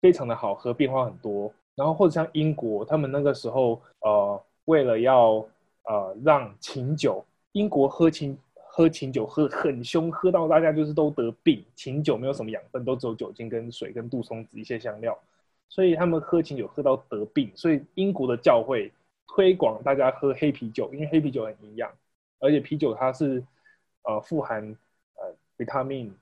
[0.08, 1.54] 非常的好喝，变化很多。
[1.76, 5.46] 然后或者像英国，他们那个时候，呃，为了要
[5.84, 11.62] 呃让琴酒，英国喝琴喝琴酒喝很凶，喝到大家就是都得病。
[11.76, 15.20] 琴酒没有什么养分，都只有酒精跟水跟杜松子一些香料，
[15.67, 17.52] 所以他们喝琴酒喝到得病。
[17.54, 18.89] 所以英国的教会
[19.28, 21.91] 推广大家喝黑啤酒，因为黑啤酒很营养，
[22.39, 23.43] 而且啤酒它是
[24.04, 24.63] 呃富含
[25.17, 26.15] 呃维他命、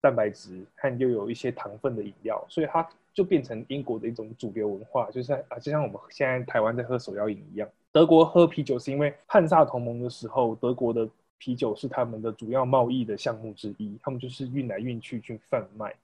[0.00, 2.84] 蛋白质和又有一些糖分的饮料，所以它。
[3.12, 7.68] 就变成英国的一种主流文化，就是啊，就像我们现在台湾在喝手摇饮一样。
[7.90, 15.94] 德国喝啤酒是因为汉萨同盟的时候，德国的啤酒是他们的主要贸易的项目之一，他们就是运来运去去贩卖。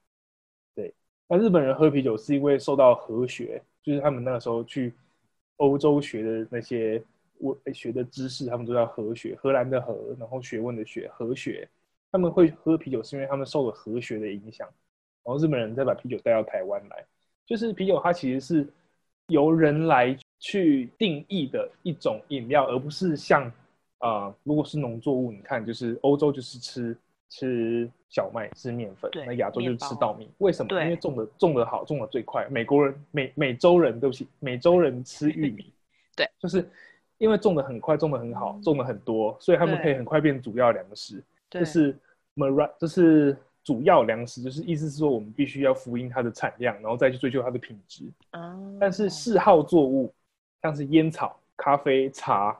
[0.73, 0.93] 对，
[1.27, 4.93] 那日本人喝啤酒是因为受到和学，就是他们那个时候去
[5.57, 7.01] 欧洲学的那些
[7.37, 11.67] 我学的知识，他们都叫和学，荷兰的荷，然后学问的学，和学。
[12.11, 14.67] 他们会喝啤酒是因为他们受了和学的影响。
[15.25, 17.03] 然后日本人再把啤酒带到台湾来，
[17.47, 18.67] 就是啤酒它其实是
[19.27, 23.43] 由人来去定义的一种饮料，而不是像
[23.97, 26.95] 啊、呃，如果是农作物，你看就是欧洲就是吃
[27.29, 30.29] 吃小麦吃面粉，那亚洲就是吃稻米。
[30.37, 30.83] 为什么？
[30.83, 32.47] 因为种的种的好，种的最快。
[32.51, 35.73] 美国人美美洲人对不起，美洲人吃玉米，
[36.15, 36.69] 对，就是
[37.17, 41.23] 因为种的很快，种的很好，种的很多，所以他们可以很快变主要粮食。
[41.49, 41.97] 这是
[42.35, 43.35] Mar 这是。
[43.65, 48.05] 主要粮食就是意思是说，我们必须要福音它的产量，然后再去追求它的品质。
[48.31, 48.77] Oh.
[48.79, 50.13] 但是嗜好作物，
[50.61, 52.57] 像是烟草、咖啡、茶、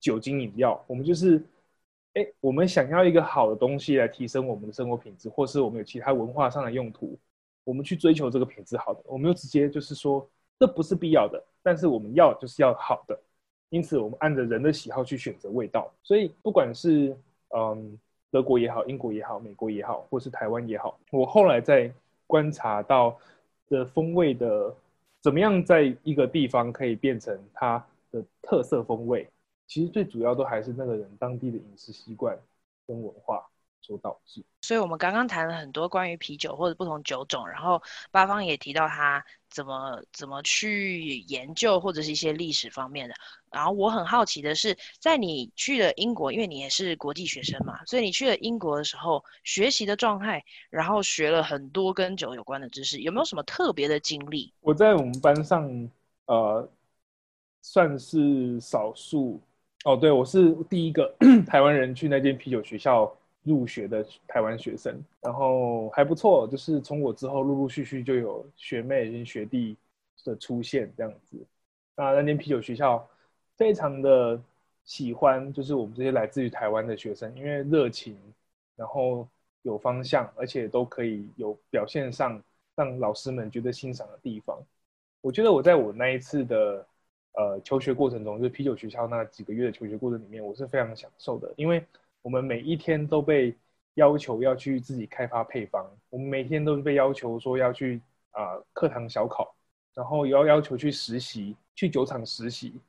[0.00, 1.44] 酒精饮料，我们就是，
[2.14, 7.18] 哎，我们想要一个好的东西来提升我们的生活品质，或是我们有其他文化上的用途，
[7.62, 10.26] 我们去追求这个品质好的，我们就直接就是说，
[10.58, 13.18] 这不是必要的，但是我们要就是要好的，
[13.68, 15.92] 因此我们按着人的喜好去选择味道。
[16.02, 17.14] 所以不管是
[17.54, 17.98] 嗯
[18.30, 21.90] 德国也好，英国也好，美国也好，或是台湾也好，我后来在
[22.26, 23.16] 观察到
[23.68, 24.74] 的风味的
[25.20, 29.28] 怎么样，在一个地方可以变成它的特色风味，
[29.66, 32.36] 其实最主要都还是那个人当地的饮食习惯
[32.86, 33.46] 跟文化。
[33.86, 43.14] 所导致，所以我们刚刚谈了很多关于啤酒或者不同酒种，然后八方也提到他怎么怎么去研究或者是一些历史方面的。
[43.52, 54.52] 然后我很好奇的是，在你去了英国，因为你也是国际学生嘛，所以你去了英国的时候，学习的状态，然后学了很多跟酒有关的知识，有没有什么特别的经历？
[54.62, 55.88] 我在我们班上，
[56.26, 56.68] 呃，
[57.62, 59.40] 算是少数
[59.84, 61.14] 哦，对，我是第一个
[61.46, 63.16] 台湾人去那间啤酒学校。
[63.46, 69.76] 入学的台湾学生，然后还不错，就是从我之后陆陆续续就有学妹跟学弟
[70.24, 71.38] 的出现这样子。
[71.94, 73.08] 那那间啤酒学校
[73.56, 74.40] 非常的
[74.84, 78.18] 喜欢，就是我们这些来自于台湾的学生，因为热情，
[78.74, 79.26] 然后
[79.62, 82.42] 有方向，而且都可以有表现上
[82.74, 84.58] 让老师们觉得欣赏的地方。
[85.20, 86.84] 我觉得我在我那一次的
[87.34, 91.80] 呃求学过程中，就是啤酒学校那几个月的求学过程里面，我是非常享受的，因为。
[92.26, 93.54] 我们每一天都被
[93.94, 99.54] 要求要去自己开发配方，我们每天都是被要求说要去啊、呃、课堂小考，
[99.94, 102.80] 然后也要要求去实习，去酒厂实习，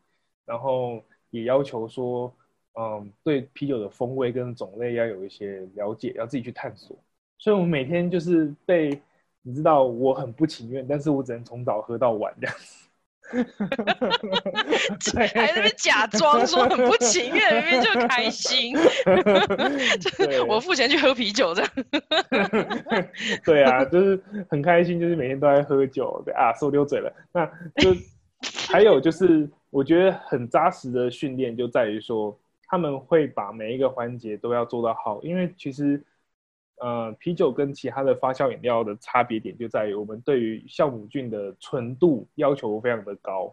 [0.43, 2.33] 然后也要求说，
[2.79, 6.97] 嗯，对啤酒的风味跟种类要有一些了解，要自己去探索。
[7.37, 8.99] 所以，我们每天就是被，
[9.43, 12.86] 你知道，我很不情愿，但是我只能从早喝到晚这样子。
[15.13, 18.75] 对， 还是假装说很不情愿，明明就开心。
[20.47, 21.71] 我付钱去喝啤酒这样。
[23.43, 26.21] 对啊，就是很开心，就是每天都在喝酒。
[26.25, 27.11] 对啊，说溜嘴了。
[27.31, 27.45] 那
[27.81, 27.95] 就
[28.69, 32.37] 还有就是，我觉得很扎实的训练就在于说，
[32.67, 36.01] 他们会把每一个环节都要做到好，因为其实。
[36.79, 43.51] 呃，啤酒跟其他的发酵饮料的差别点就在于，我们对于酵母菌的纯度要求非常的高，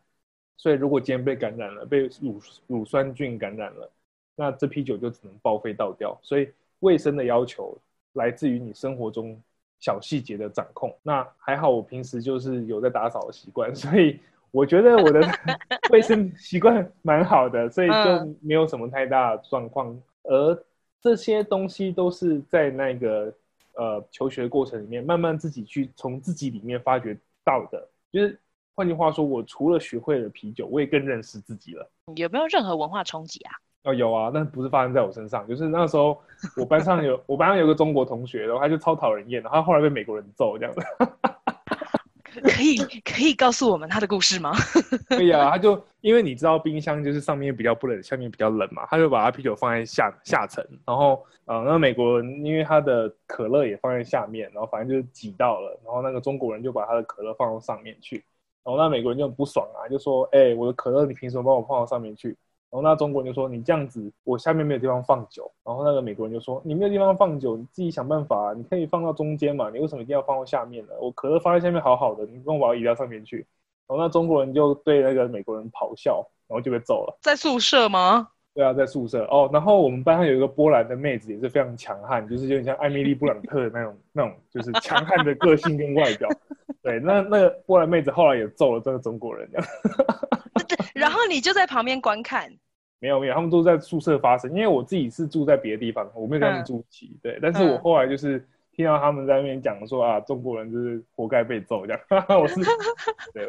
[0.58, 3.90] 所以如果今天被感染了，被乳乳酸菌感染了，
[4.36, 6.18] 那这啤酒就只能报废倒掉。
[6.22, 7.76] 所以卫生的要求
[8.12, 9.40] 来自于你生活中
[9.80, 10.94] 小细节的掌控。
[11.02, 15.26] 那还好，我平时就是有在打扫的习惯， 所以我觉得我的
[15.90, 19.98] 卫生习惯蛮好的，所以就没有什么太大状况。
[20.24, 20.64] 而
[21.04, 23.30] 这些东西都是在那个
[23.74, 27.14] 呃求学过程里面，慢慢自己去从自己里面发掘
[27.44, 27.86] 到的。
[28.10, 28.40] 就是
[28.74, 31.86] 换句话说，我除了学会了啤酒，我也更认识自己了。
[32.16, 33.52] 有没有任何文化冲击啊？
[33.82, 35.46] 哦，有啊，但不是发生在我身上。
[35.46, 36.18] 就是那时候
[36.56, 40.80] 我班上有我班上有个中国同学，然后他就超讨人厌，然后他后来被美国人揍这样子。
[42.42, 44.52] 可以可以告诉我们他的故事吗？
[45.08, 58.24] 可以啊，他就因为你知道冰箱就是上面比较不冷，下面比较冷嘛，他就把他啤酒放在下下层，然后呃，那美国人因为他的可乐也放在下面，然后反正就是挤到了，然后那个中国人就把他的可乐放到上面去，
[58.64, 62.36] 然后那美国人就很不爽啊，就说：“哎、我的可乐你凭什么帮我放到上面去？”
[62.74, 70.92] 然后那中国人就说：“你这样子，我下面没有地方放酒。”然后那个美国人就说：“你没有地方放酒，你自己想办法啊，你可以放到中间嘛，你为什么一定要放到下面呢？
[71.00, 73.46] 我可乐放在下面好好的，你不用把我移到上面去。”
[73.86, 77.16] 然后那中国人就对那个美国人咆哮，然后就被揍了。
[77.22, 78.26] 在宿舍吗？
[78.54, 79.48] 对啊，在宿舍哦。
[79.52, 86.28] 然后我们班上有一个波兰的妹子，也是非常强悍，就是有点像艾米丽·布朗特的那种那种，就是强悍的个性跟外表。
[86.82, 89.48] 对，那那个波兰妹子后来也揍了这个中国人。
[90.92, 92.52] 然后你就在旁边观看。
[93.04, 94.50] 没有没有，他们都在宿舍发生。
[94.52, 97.10] 因为我自己是住在别的地方，我没有跟他们住一起。
[97.12, 102.00] 嗯、对，但是我后来就是听到他们在那边讲说啊，中国人就是活该被揍这样。
[102.40, 102.54] 我是
[103.34, 103.46] 对，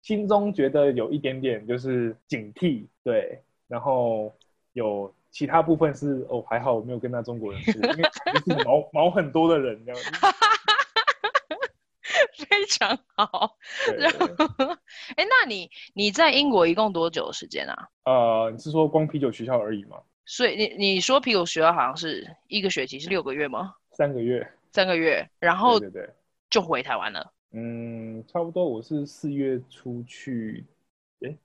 [0.00, 3.38] 心中觉得有一点点就是警惕，对，
[3.68, 4.32] 然后
[4.72, 8.02] 有其他部分是哦，还好我没有跟那中国人住，因为
[8.46, 10.00] 是毛毛很多的人这样。
[12.64, 13.58] 非常好，
[13.98, 14.26] 然后，
[15.16, 17.88] 哎，那你你在英国一共多久的时间啊？
[18.04, 20.00] 呃，你是说光啤酒学校而已吗？
[20.24, 23.74] 所以你你说啤酒学校好像是一个学期是六个月吗？
[23.90, 26.14] 三个月，三个月，然后对对对，
[26.48, 27.32] 就回台湾了。
[27.52, 28.64] 嗯，差不多。
[28.64, 30.64] 我是四月出去，
[31.20, 31.36] 哎，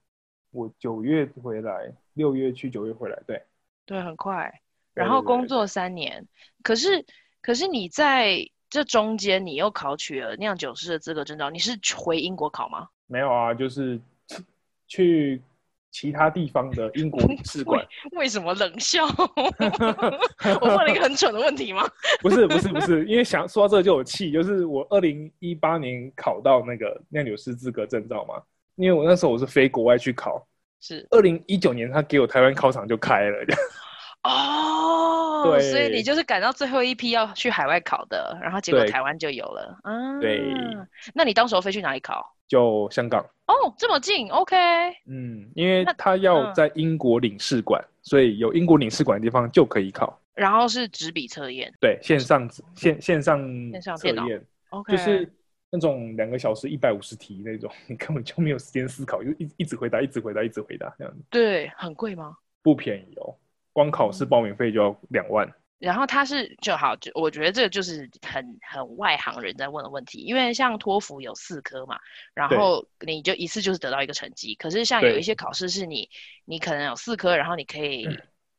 [0.51, 3.43] 我九月回来，六月去，九月回来，对，
[3.85, 4.49] 对，很快。
[4.93, 7.05] 然后工作三年，对对对对，可是
[7.41, 8.49] 可是你在。
[8.69, 12.87] 这中间你又考取了酿酒师的资格证照，你是回英国考吗？
[13.07, 13.99] 没有啊，就是
[14.87, 15.41] 去
[15.89, 17.83] 其他地方的英国领事馆。
[18.13, 19.03] 为什么冷笑？
[20.61, 21.89] 我问了一个很蠢的问题吗？
[22.21, 28.35] 不是不是不是，因为想说到这个就有气，就是我二零一八年考到那个酿酒师资格证照嘛，
[28.75, 30.45] 因为我那时候我是飞国外去考，
[30.79, 33.37] 是二零一九年他给我台湾考场就开了。
[34.23, 39.79] 哦，对，所以你就是赶到最后一批要去海外考的，然后结果台湾就有了。
[39.83, 40.41] 嗯，对。
[41.13, 42.35] 那你当时候飞去哪里考？
[42.47, 43.23] 就香港。
[43.47, 44.55] 哦，这么近，OK。
[45.07, 50.19] 嗯，因为他要在英国领事馆，嗯、所以有英国领事馆的地方就可以考。
[50.33, 53.39] 然后是纸笔测验，对，线上线线上
[53.71, 55.29] 线上测验，OK，就是
[55.69, 61.19] 那种两个小时一百五十题那种，你根本就没有时间思考，就一一直回答，一直回答，一直回答这样子。
[61.29, 62.35] 对，很贵吗？
[62.63, 63.35] 不便宜哦。
[63.79, 71.97] 光考试报名费就要两万，嗯，然后他是就好，就我觉得这个就是很很外行人在问的问题，因为像托福有四科嘛，
[72.33, 76.09] 然后你就一次就是得到一个成绩，可是像有一些考试是你
[76.43, 78.05] 你可能有四科，然后你可以，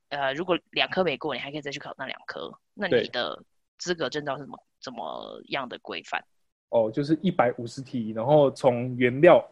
[0.09, 3.45] 嗯、呃，如果两科没过，你还可以再去考那两科，那你的
[3.77, 6.25] 资格证照是怎么怎么样的规范？
[6.71, 9.47] 哦，就是一百五十题，然后从原料。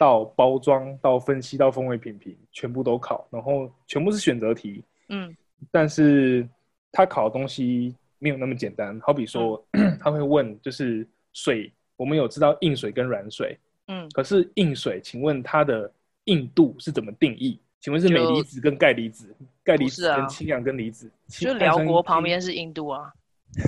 [0.00, 4.82] 到包装，到分析，到风味品评，全部都考，然后全部是选择题。
[5.10, 5.36] 嗯，
[5.70, 6.48] 但是
[6.90, 8.98] 他考的东西没有那么简单。
[9.00, 13.58] 好比说，嗯、 他会问，就是水，我们有知道硬水跟软水。
[13.88, 15.92] 嗯，可是硬水，请问它的
[16.24, 17.60] 硬度是怎么定义？
[17.80, 19.34] 请问是镁离子跟钙离子，
[19.64, 21.10] 钙离子跟氢氧根离子？
[21.28, 23.12] 就辽国旁边是印度啊。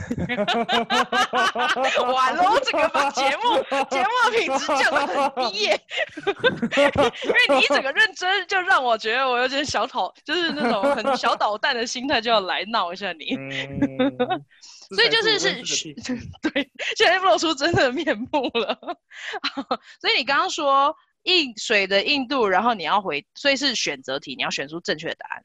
[2.13, 3.61] 完了，我整个把节目
[3.91, 5.81] 节目的品质降得很低耶，
[7.25, 13.35] 因为你一整个认真，就让我觉得我有点小讨，就是那种很小捣蛋的心态，就要来闹一下你。
[13.37, 14.45] 嗯、
[14.95, 15.93] 所以就是是，是，
[16.43, 18.79] 对，现在露出真的面目了。
[20.01, 25.43] 所以你刚刚说硬水的硬度，然后你要回，所以是选择题，你要选出正确的答案。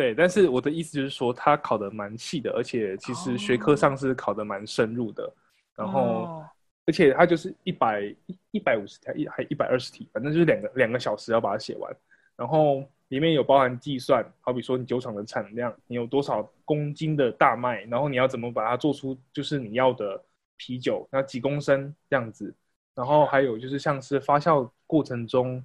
[0.00, 5.24] 对，但是我的意思就是说，他考的蛮细的，而且其实学科上是考的蛮深入的。
[5.24, 5.34] Oh.
[5.76, 6.42] 然后，
[6.86, 11.94] 而且他就是一百一一百五十题，一还一百二十题，反正就是两个两个小时要把它写完。
[12.34, 20.18] 然后里面有包含计算，好比说你酒厂的产量，你有多少公斤的大麦，然后你要怎么把它做出就是你要的
[20.56, 22.54] 啤酒，那几公升这样子。
[22.94, 25.62] 然后还有就是像是发酵过程中。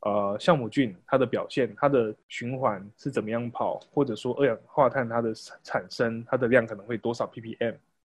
[0.00, 5.32] 呃，酵母菌它的表现，它的循环是怎么样跑，或者说二氧化碳它的
[5.62, 7.74] 产生，它的量可能会多少 ppm，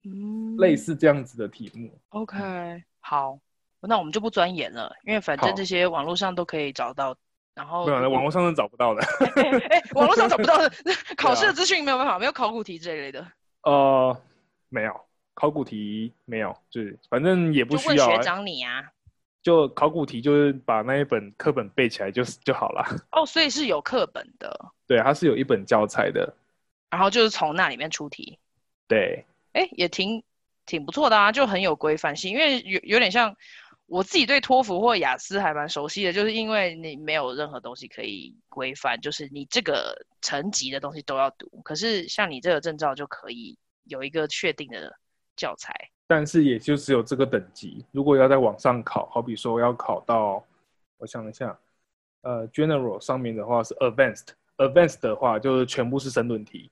[0.04, 1.90] 嗯，类似这样子的题目。
[2.10, 3.38] OK，好，
[3.80, 7.16] 那我们就不钻研了，因为反正这些网络上都可以找到。
[7.52, 9.02] 然后，对啊，网络上是找不到的。
[9.68, 10.70] 哎、网络上找不到的，
[11.16, 13.26] 考试的资讯没有办法，没有考古题这一类的。
[13.64, 14.16] 呃，
[14.68, 14.98] 没有，
[15.34, 18.08] 考古题没有，就是反正也不需要、啊。
[18.08, 18.84] 问学长你啊。
[19.42, 22.84] 就考古题，就是把那一本课本背起来就就好了。
[23.12, 24.72] 哦，所以是有课本的。
[24.86, 26.34] 对，它是有一本教材的。
[26.90, 28.38] 然后就是从那里面出题。
[28.86, 29.24] 对。
[29.52, 30.22] 哎，也挺
[30.66, 32.32] 挺不错的啊，就很有规范性。
[32.32, 33.34] 因为有有点像
[33.86, 41.48] 我自己对托福或雅思还蛮熟悉的，就是因为你没有任何东西可以规范，就是你这个层级的东西都要读。
[41.64, 44.92] 可是像你这个证照就可以有一个确定的
[45.34, 45.72] 教材。
[46.10, 47.84] 但是也就只有这个等级。
[47.92, 50.44] 如果要在网上考，好比说要考到，
[50.98, 51.56] 我想一下，
[52.22, 56.68] 呃，General 上面的话是 Advanced，Advanced 的话就是全部是申论题。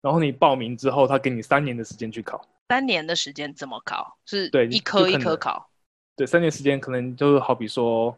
[0.00, 2.40] 然后你报名之后，他给你三年的时间去考。
[2.68, 4.16] 三年的时间怎么考？
[4.24, 5.68] 是对一科一科考。
[6.14, 8.16] 对，三年时间可能就是好比说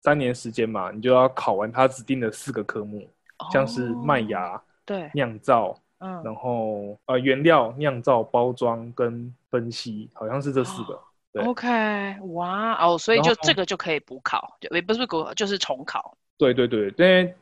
[0.00, 3.06] 三年时间嘛，你就要考完他指定的四个科目，
[3.40, 5.78] 哦、像是麦芽、对酿造。
[5.98, 10.94] 嗯，然后呃，原料、酿造、包装跟分析，好像是这四个。
[10.94, 16.16] 哦、对，OK，哇哦，所以就这个就可以补考，也不是补考，就是重考。
[16.38, 17.34] 对对对，因为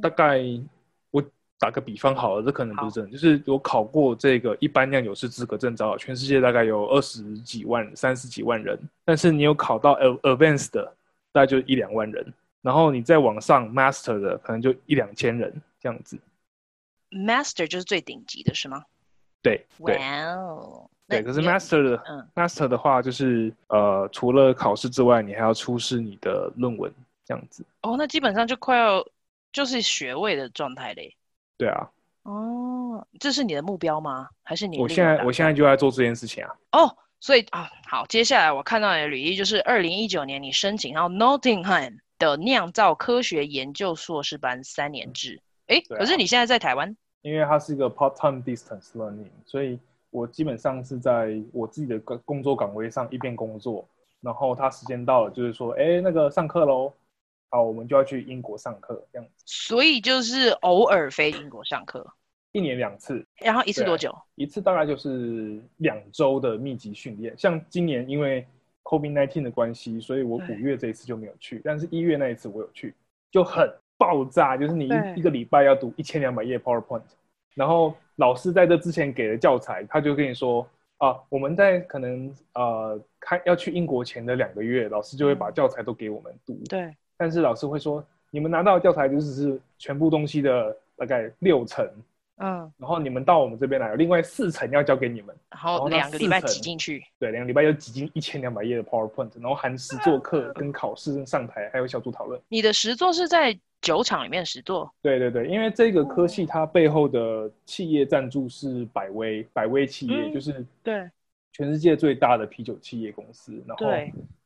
[0.00, 0.40] 大概
[1.10, 1.22] 我
[1.58, 10.84] 打个比方好了，这可能不是真的，就是我考过这个一般酿酒师资格证照，全世界大概有二十几万、三十几万人，但是你有考到 Advanced 的，
[11.30, 12.32] 大概就一两万人，
[12.62, 16.18] 然后你再往上 Master 的，可能就一两千人这样子。
[17.10, 18.84] Master 就是最顶级的是吗？
[19.42, 26.92] 对，对，哇哦，对，可是 Master 的，嗯，Master 的话就是呃，除了考试之外，你还要出示你的论文
[27.24, 27.64] 这样子。
[27.82, 29.06] 哦，那基本上就快要
[29.52, 31.16] 就是学位的状态嘞。
[31.56, 31.88] 对啊。
[32.24, 34.28] 哦，这是你的目标吗？
[34.42, 34.78] 还是你？
[34.78, 36.50] 我现在我现在就在做这件事情啊。
[36.72, 45.40] 哦，所以啊，好，接下来我看到你的履历就是二零一九年你申请到 Nottingham 的酿造科学研究硕士班三年制。
[45.68, 49.78] 嗯哎，啊、可是你现在在台湾，因为它是一个 part-time distance learning，所以
[50.10, 53.86] 我基本上是在我自己的工工作岗位上一边工作，
[54.20, 56.92] 然后他时间到了，就是说，哎，那个上课喽，
[57.50, 59.44] 好，我们就要去英国上课这样子。
[59.46, 62.06] 所以就是偶尔飞英国上课，
[62.52, 64.16] 一年两次，然后一次多久？
[64.36, 68.46] 一次大概就是两周的密集训练，像今年因为
[68.84, 72.94] COVID-19 的关系，所以我五月这一次就没有去，但是一月那一次我有去，
[73.30, 77.02] 就很爆炸，就是你一一个礼拜要读一千两百页 PowerPoint，
[77.54, 80.66] 然后老师在这之前给的教材，他就跟你说
[80.98, 91.86] 啊，我们在可能呃开要去英国前的两个月，老师就会把教材都给我们读，对，但是老师会说，你们拿到的教材就只是全部东西的大概六成。
[92.40, 102.40] 嗯，然后你们到我们这边来，有另外四层要交给你们，然后两个礼拜挤进去，对，两个礼拜要挤进一千两百页的 PowerPoint，然后含实作课、跟考试、跟上台，还有小组讨论。
[102.48, 104.92] 你的实作是在酒厂里面实作？
[105.00, 111.08] 对对对，因为这个科系它背后的企业赞助是百威，百威企业、嗯、就是对
[111.52, 113.86] 全世界最大的啤酒企业公司，然后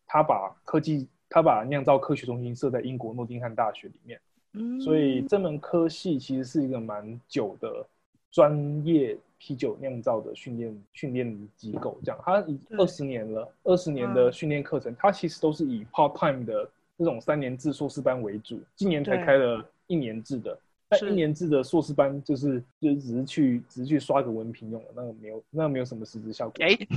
[0.07, 4.20] 他把科技，他把酿造科学中心设在英国诺丁汉大学里面。
[4.53, 7.87] 嗯，所以这门科系其实是一个蛮久的
[8.30, 16.68] 专业啤酒酿造的训练训练机构，这样它已二十年了，二十年的训练课程，它其实都是以 part time 的
[17.03, 20.57] 这种三年制硕士班为主，今年才开了一年制的。
[20.88, 26.62] 但一年制的硕士班就是就只是去只是去刷个文凭用的，那个没有那个没有什么实质效果。
[26.62, 26.88] 哎、欸，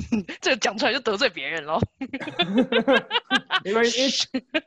[0.41, 1.79] 这个讲出来就得罪别人喽。
[3.63, 4.63] 没关系，因为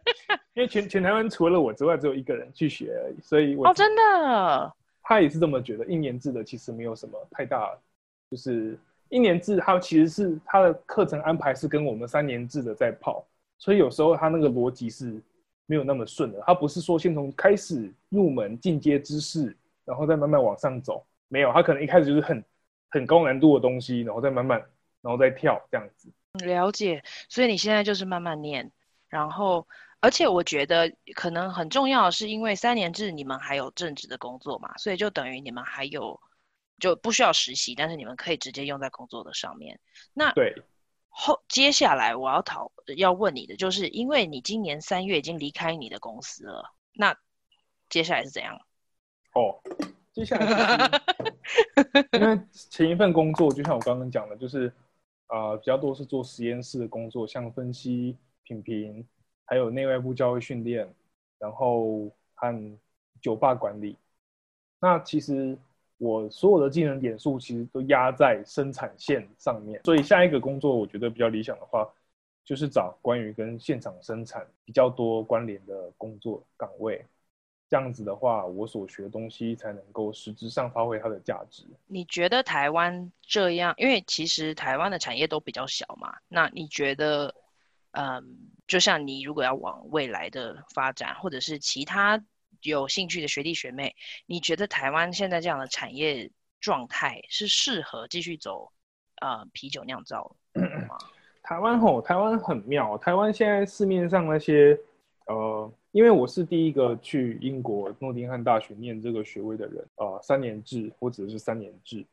[0.54, 4.72] 因为全全台湾除了我之外，只有一个人去学而已，所以我哦真的，
[5.02, 5.84] 他也是这么觉得。
[5.84, 7.76] 一年制的其实没有什么太大，
[8.30, 8.78] 就是
[9.10, 13.22] 一年制它其实是它的课程安排是跟我们三年制的在跑，
[13.58, 15.22] 所以有时候他那个逻辑是。
[15.70, 19.54] 没有那么顺的，他不是说先从开始入门进阶知识，
[19.84, 21.06] 然后再慢慢往上走。
[21.28, 22.42] 没有，他可能一开始就是很
[22.88, 24.58] 很高难度的东西，然后再慢慢，
[25.02, 26.10] 然后再跳这样子。
[26.42, 28.72] 了解，所以你现在就是慢慢念，
[29.10, 29.68] 然后
[30.00, 36.18] 而且我觉得可能很重要的是，因为三年制你们还有正职的工作嘛，所以就等于你们还有
[36.78, 39.78] 就不需要实习，但是你们可以直接用在工作的上面。
[40.14, 40.54] 那对。
[41.20, 47.18] 后接下来我要讨要问你的，就是因为你今年三月已经离开你的公司了，那
[47.88, 48.56] 接下来是怎样？
[49.34, 49.60] 哦，
[50.12, 50.88] 接下来
[52.16, 54.72] 因为前一份工作就像我刚刚讲的，就是
[55.26, 59.04] 啊、呃、比较多是做实验室的工作，像分析、品评，
[59.44, 60.88] 还有内外部教育训练，
[61.38, 62.78] 然后和
[63.20, 63.96] 酒吧管理。
[64.78, 65.58] 那其实。
[65.98, 71.86] 我所有的技能点数其实都压在生产线上面，所以下一个工作我觉得比较理想的话，
[72.44, 77.04] 就是找关于跟现场生产比较多关联的工作岗位。
[77.68, 81.64] 这样子的话，我所学的东西才能够实质上发挥它的价值。
[81.86, 83.74] 你觉得台湾这样？
[83.76, 86.14] 因为其实台湾的产业都比较小嘛。
[86.28, 87.34] 那你觉得，
[87.90, 88.24] 嗯，
[88.66, 92.24] 就像你如果要往未来的发展，或者是其他？
[92.62, 93.94] 有兴趣的学弟学妹，
[94.26, 96.30] 你觉得台湾现在这样的产业
[96.60, 98.72] 状态是适合继续走
[99.20, 100.34] 呃啤酒酿造？
[101.42, 102.98] 台湾吼，台湾很妙。
[102.98, 104.78] 台湾现在市面上那些
[105.26, 112.04] 呃，因为我是第一个去英国诺丁汉大学念这个学位的人呃，三年制或者是三年制。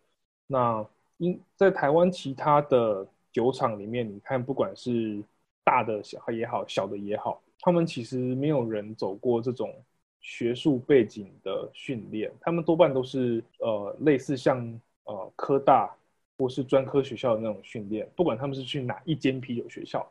[0.48, 0.86] 那
[1.18, 5.22] 因在台湾其他的酒厂里面，你看不管是
[5.64, 9.74] 大的小也好，小的也好，他们其实没有人走过这种。
[10.26, 14.57] 学术背景的训练，他们多半都是呃类似像
[15.03, 15.95] 呃科大
[16.36, 18.09] 或是专科学校的那种训练。
[18.15, 20.03] 不管他们是去哪一间啤酒学校，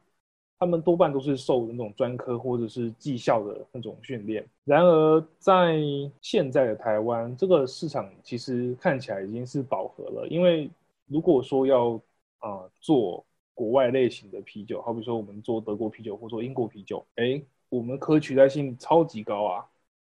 [0.57, 4.47] 他们多半都是受那种专科或者是技校的那种训练。
[4.63, 5.81] 然而，在
[6.21, 10.29] 现在的台湾，这个市场其实看起来已经是饱和了。
[10.29, 10.71] 因为
[11.09, 12.01] 如果说要
[12.39, 19.67] 啊、呃、做国外类型的啤酒，好比说我们做德国啤酒或做英国啤酒，哎，我们可取代性超级高啊。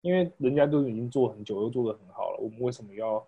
[0.07, 3.27] 因为人家都已经做很久，又做得很好了，我们为什么要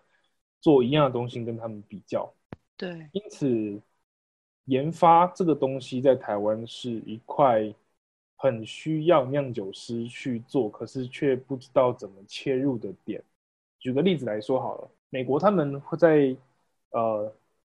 [0.62, 2.32] 做一样的东西跟他们比较？
[2.74, 3.78] 对，因此
[4.64, 7.70] 研发这个东西在台湾是一块
[8.36, 13.22] 很需要酿酒师去做，可是却不知道怎么切入的点。
[13.78, 16.34] 举个例子来说好了，美国他们会在
[16.92, 17.30] 呃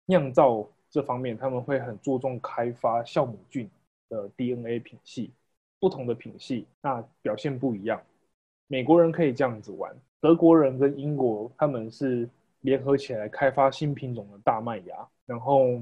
[0.07, 3.69] 酿造这方面，他们会很注重开发酵母菌
[4.09, 5.31] 的 DNA 品系，
[5.79, 8.03] 不同的品系那表现不一样。
[8.75, 12.29] 美国人可以这样子玩，德国人跟英国他们是
[12.63, 15.81] 联合起来开发新品种的大麦芽，然后，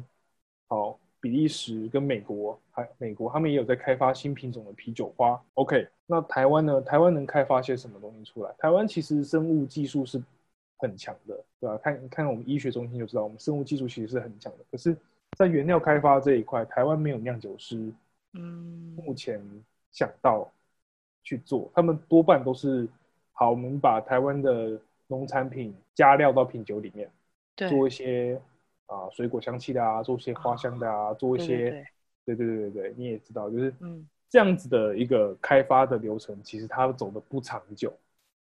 [0.69, 5.43] 好，比利时跟美国还美国他们也有在开发新品种的啤酒花。
[5.55, 6.83] OK，那台湾呢？
[6.83, 8.53] 台湾能开发些什么东西出来？
[8.59, 10.23] 台湾其实生物技术是
[10.77, 11.79] 很强的，对吧？
[11.79, 14.65] 看看我们医学中心就知道，我们生物技术其实是很强的。
[14.71, 14.95] 可是，
[15.39, 17.91] 在原料开发这一块，台湾没有酿酒师，
[18.35, 19.41] 嗯，目前
[19.93, 20.47] 想到。
[21.23, 22.89] 去做，他们多半都是
[23.33, 27.11] 好，我们把台湾的农产品加料到品酒里面，
[27.69, 28.41] 做一些
[28.87, 31.87] 啊、呃、水果香气的啊，做一些花香的啊，做一些对。
[32.25, 37.93] 对对对对，你也知道，就是嗯，这样子的一个开发的流程，其实它走的不长久，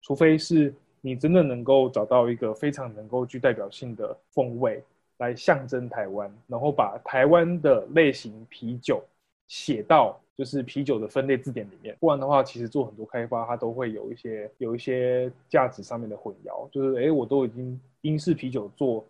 [0.02, 4.84] 除非是你真的能够找到一个非常能够具代表性的风味
[5.20, 9.02] 来象征台湾，然后把台湾的类型啤酒
[9.50, 19.04] 写到就是啤酒的分类字典里面，不然的话，其实做很多开发，它都会有一些有一些价值上面的混淆，就是哎，我都已经英式啤酒做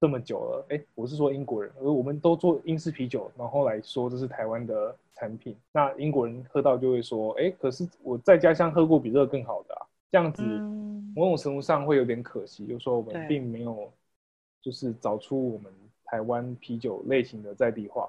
[0.00, 10.42] 这么久了，哎，我是说英国人，而我们都做英式啤酒，然后来说这是台湾的产品，那英国人喝到就会说，哎，可是我在家乡喝过比这个更好的啊，这样子
[11.14, 13.90] 某种程度上会有点可惜，就是说我们并没有
[14.60, 15.72] 就是找出我们
[16.04, 18.08] 台湾啤酒类型的在地化，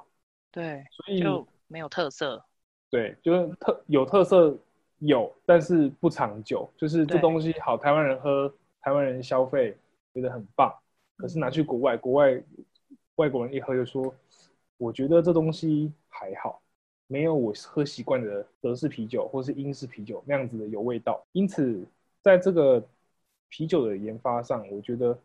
[0.51, 2.43] 对，所以就没有特色。
[2.89, 4.57] 对，就是特有特色
[4.97, 6.70] 有，但是不长久。
[6.76, 9.78] 就是这东西好，台湾人喝，台湾人消费
[10.13, 10.70] 觉得很棒。
[11.15, 12.43] 可是拿去国外，国外
[13.15, 14.13] 外国人一喝就说，
[14.78, 16.61] 我觉得这东西还好，
[17.07, 21.26] 没有我喝习惯的德式啤酒或是英式啤酒那样子的有味道。
[21.32, 21.86] 因此，
[22.22, 22.84] 在这个
[23.47, 25.17] 啤酒的研发上，我觉得。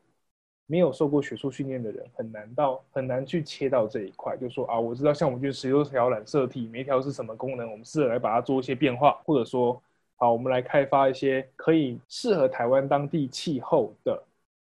[0.66, 9.80] 没有受过学术训练的人很难到很难去切到这一块，就说啊，我知道像我们就十六条染色体，每一条是什么功能，我们试着来把它做一些变化，或者说，
[10.16, 14.22] 好，我们来开发一些可以适合台湾当地气候的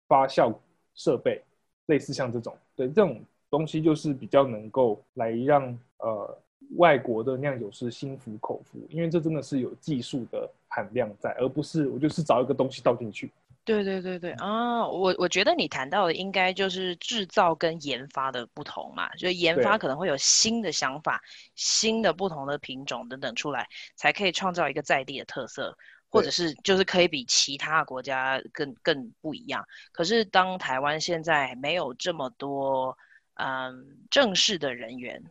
[0.08, 0.52] 发酵
[0.94, 1.40] 设备，
[1.86, 6.38] 类似像这种，对，这种东西就是比较能够来让呃
[6.76, 13.30] 外国的酿酒师心服口服，因为这真的是有技术的含量在，而不是我就是找一个东西倒进去。
[13.64, 21.22] 对对对对啊，我我觉得你谈到的应该就是制造跟研发的不同嘛，就研发可能会有新的想法、
[21.54, 25.74] 新的不同的品种等等出来，才可以创造一个在地的特色，
[26.10, 29.66] 或者是就是可以比其他国家更更不一样。
[29.92, 32.96] 可是当台湾现在没有这么多
[33.34, 35.22] 嗯正式的人员。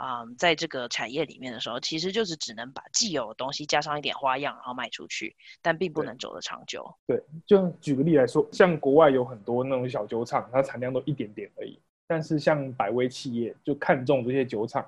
[0.00, 6.90] 啊、嗯，在这个产业里面的时候，其实就是只能把既有的东西加上一点花样，然后卖出去，但并不能走得长久。
[7.06, 11.78] 对，对，就举个例来说，像国外有很多那种小酒厂，它产量都一点点而已。
[12.06, 14.84] 但是像百威企业就看中这些酒厂，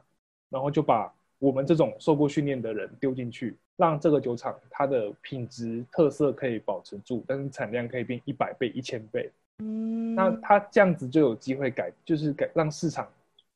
[0.49, 9.31] 然后就把我们这种受过训练的人丢进去，让这个酒厂它的品质特色可以保持住，但是产量可以变一百倍、一千倍。
[9.59, 13.07] 嗯，那它这样子就有机会改，就是改让市场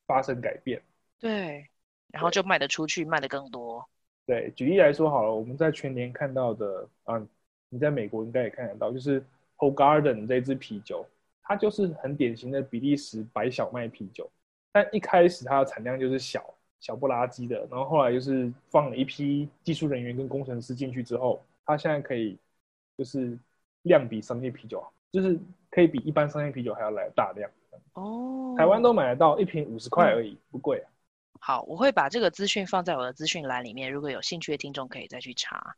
[0.07, 0.80] 发生改变。
[1.18, 1.68] 对，
[2.12, 3.88] 然后就卖得出去，卖得更多。
[4.26, 7.24] 对，举例来说好了，我们在全年看到的，啊，
[7.68, 9.24] 你在美国应该也看得到，就是
[9.58, 11.06] Hoegaarden 这支啤酒，
[11.42, 14.28] 它就是很典型的比利时白小麦啤酒。
[14.72, 16.44] 但一开始它的产量就是小
[16.80, 22.36] 小不拉几的，然后后来就是放了一批技术人员跟工程师进去之后，它现在可以
[22.98, 23.38] 就是
[23.82, 25.38] 量比商业啤酒，就是
[25.70, 27.50] 可以比一般商业啤酒还要来大量。
[27.94, 30.90] 哦，台湾都买得到，一瓶五十块而已，嗯、不贵啊。
[31.41, 35.76] 好，我会把这个资讯放在我的资讯栏里面，如果有兴趣的听众可以再去查。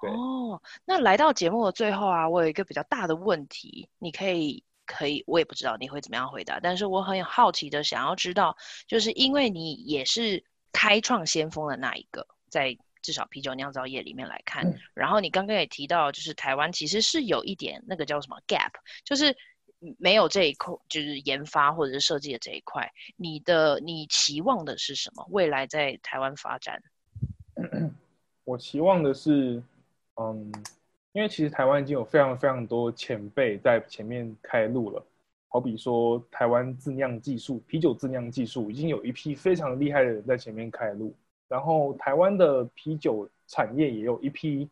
[0.00, 18.72] 哦，那来到节目的最后啊，我有一个比较大的问题，你可以可以，我也不知道你会怎么样回答，但是我很好奇的想要知道，就是因为你也是开创先锋的那一个，在至少啤酒酿造业里面来看，嗯、然后你刚刚也提到，就是台湾其实是有一点那个叫什么 gap，
[19.04, 19.36] 就是。
[19.98, 22.90] 没有这一块，就是研发或者是设计的这一块。
[23.16, 25.26] 你的你期望的是什么？
[25.30, 26.82] 未来在台湾发展？
[28.44, 29.62] 我期望的是，
[30.16, 30.52] 嗯，
[31.12, 35.04] 因为其实台湾已经有非常非常多前辈在前面开路了。
[35.48, 41.14] 好比说，台湾自酿技术，啤酒自酿技术已经有一批非常厉害的人在前面开路。
[41.48, 44.68] 然后，台湾的啤酒产业也有一批。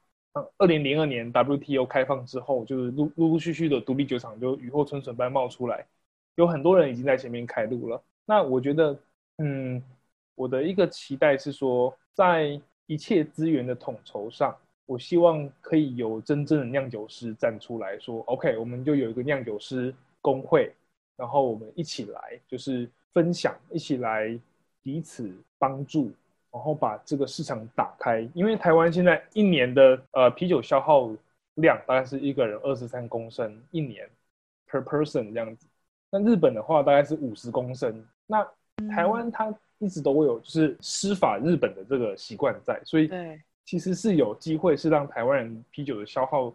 [0.59, 5.87] 二零零二年 WTO 开放之后，就是陆陆陆续续的独立酒厂就雨后春笋般冒出来，
[6.35, 8.03] 有很多人已经在前面开路了。
[8.25, 8.99] 那我觉得，
[9.39, 9.81] 嗯，
[10.35, 14.57] 我的一个期待是说，在一切资源的统筹上，
[14.87, 20.73] 我希望可以有真正的酿酒师站出来说，OK，我们就有一个酿酒师工会，
[21.17, 24.37] 然后我们一起来就是分享，一起来
[24.83, 26.13] 彼此帮助。
[26.55, 31.11] 然后把这个市场打开，因为台湾现在一年的呃啤酒消耗
[31.55, 34.09] 量大概是一个人二十三公升一年
[34.69, 35.67] per person 这样子，
[36.11, 38.07] 那日本的话大概是五十公升。
[38.25, 38.47] 那
[38.89, 43.11] 台湾它一直都会有就是施法日本的这个习惯在，所以
[43.65, 46.55] 其实是有机会是让台湾人啤酒的消耗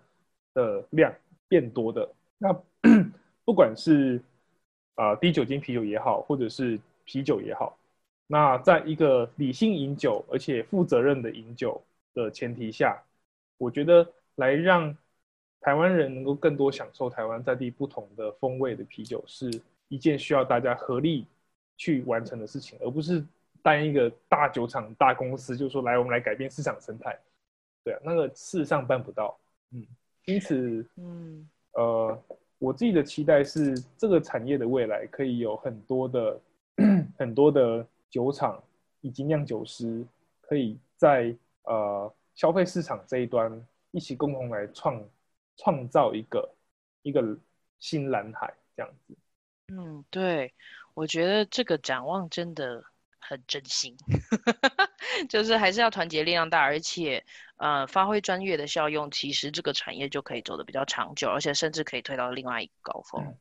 [0.54, 1.14] 的量
[1.50, 2.10] 变多的。
[2.38, 2.54] 那
[3.43, 4.22] 不管是
[4.95, 7.78] 啊、呃、低酒精啤酒也好，或者是啤酒也好。
[8.32, 11.82] 那在一个理性饮酒而且负责任的饮酒
[12.14, 13.02] 的前提下，
[13.58, 14.96] 我觉得来让
[15.60, 19.50] 台湾人能够更多享受台湾在地不同的风味的啤酒，是
[19.88, 21.26] 一件需要大家合力
[21.76, 23.26] 去完成的事情，而不是
[23.64, 27.18] 单一个大酒厂、大公司就说来，我们来改变市场生态。
[27.84, 29.36] 对啊，那个事实上办不到。
[29.72, 29.84] 嗯，
[30.26, 32.24] 因此，嗯，呃，
[32.60, 36.40] 我自己的期待是，这个产业的未来可以有很多的
[37.18, 38.62] 很多的酒厂
[39.01, 40.05] 以及酿酒师，
[40.41, 45.03] 可以在呃消费市场这一端一起共同来创
[45.57, 46.49] 创造一个
[47.01, 47.38] 一个
[47.80, 49.16] 新蓝海这样子。
[49.68, 50.53] 嗯，对，
[50.93, 52.84] 我觉得这个展望真的
[53.20, 53.95] 很真心，
[55.30, 57.24] 就是还是要团结力量大，而且
[57.57, 63.24] 呃发挥专业的效用，其实这个产业就可以走得比较长久，而且甚至可以推到另外一个高峰。
[63.24, 63.38] 嗯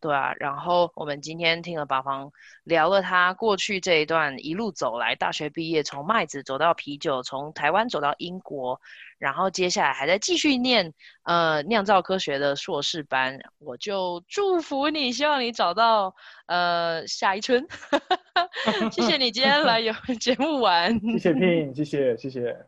[0.00, 2.30] 对啊，然后我们今天听了八方
[2.64, 8.80] 聊了他过去这一段一路走来，大学毕业从麦子走到啤酒，从台湾走到英国，
[9.18, 10.94] 然后接下来还在继续念
[11.24, 16.14] 呃酿造科学的硕士班，我就祝福你，希望你找到
[16.46, 17.66] 呃下一春。
[18.92, 22.40] 谢谢你今天来 有 节目玩，谢谢 Pin，谢谢谢谢。
[22.40, 22.67] 谢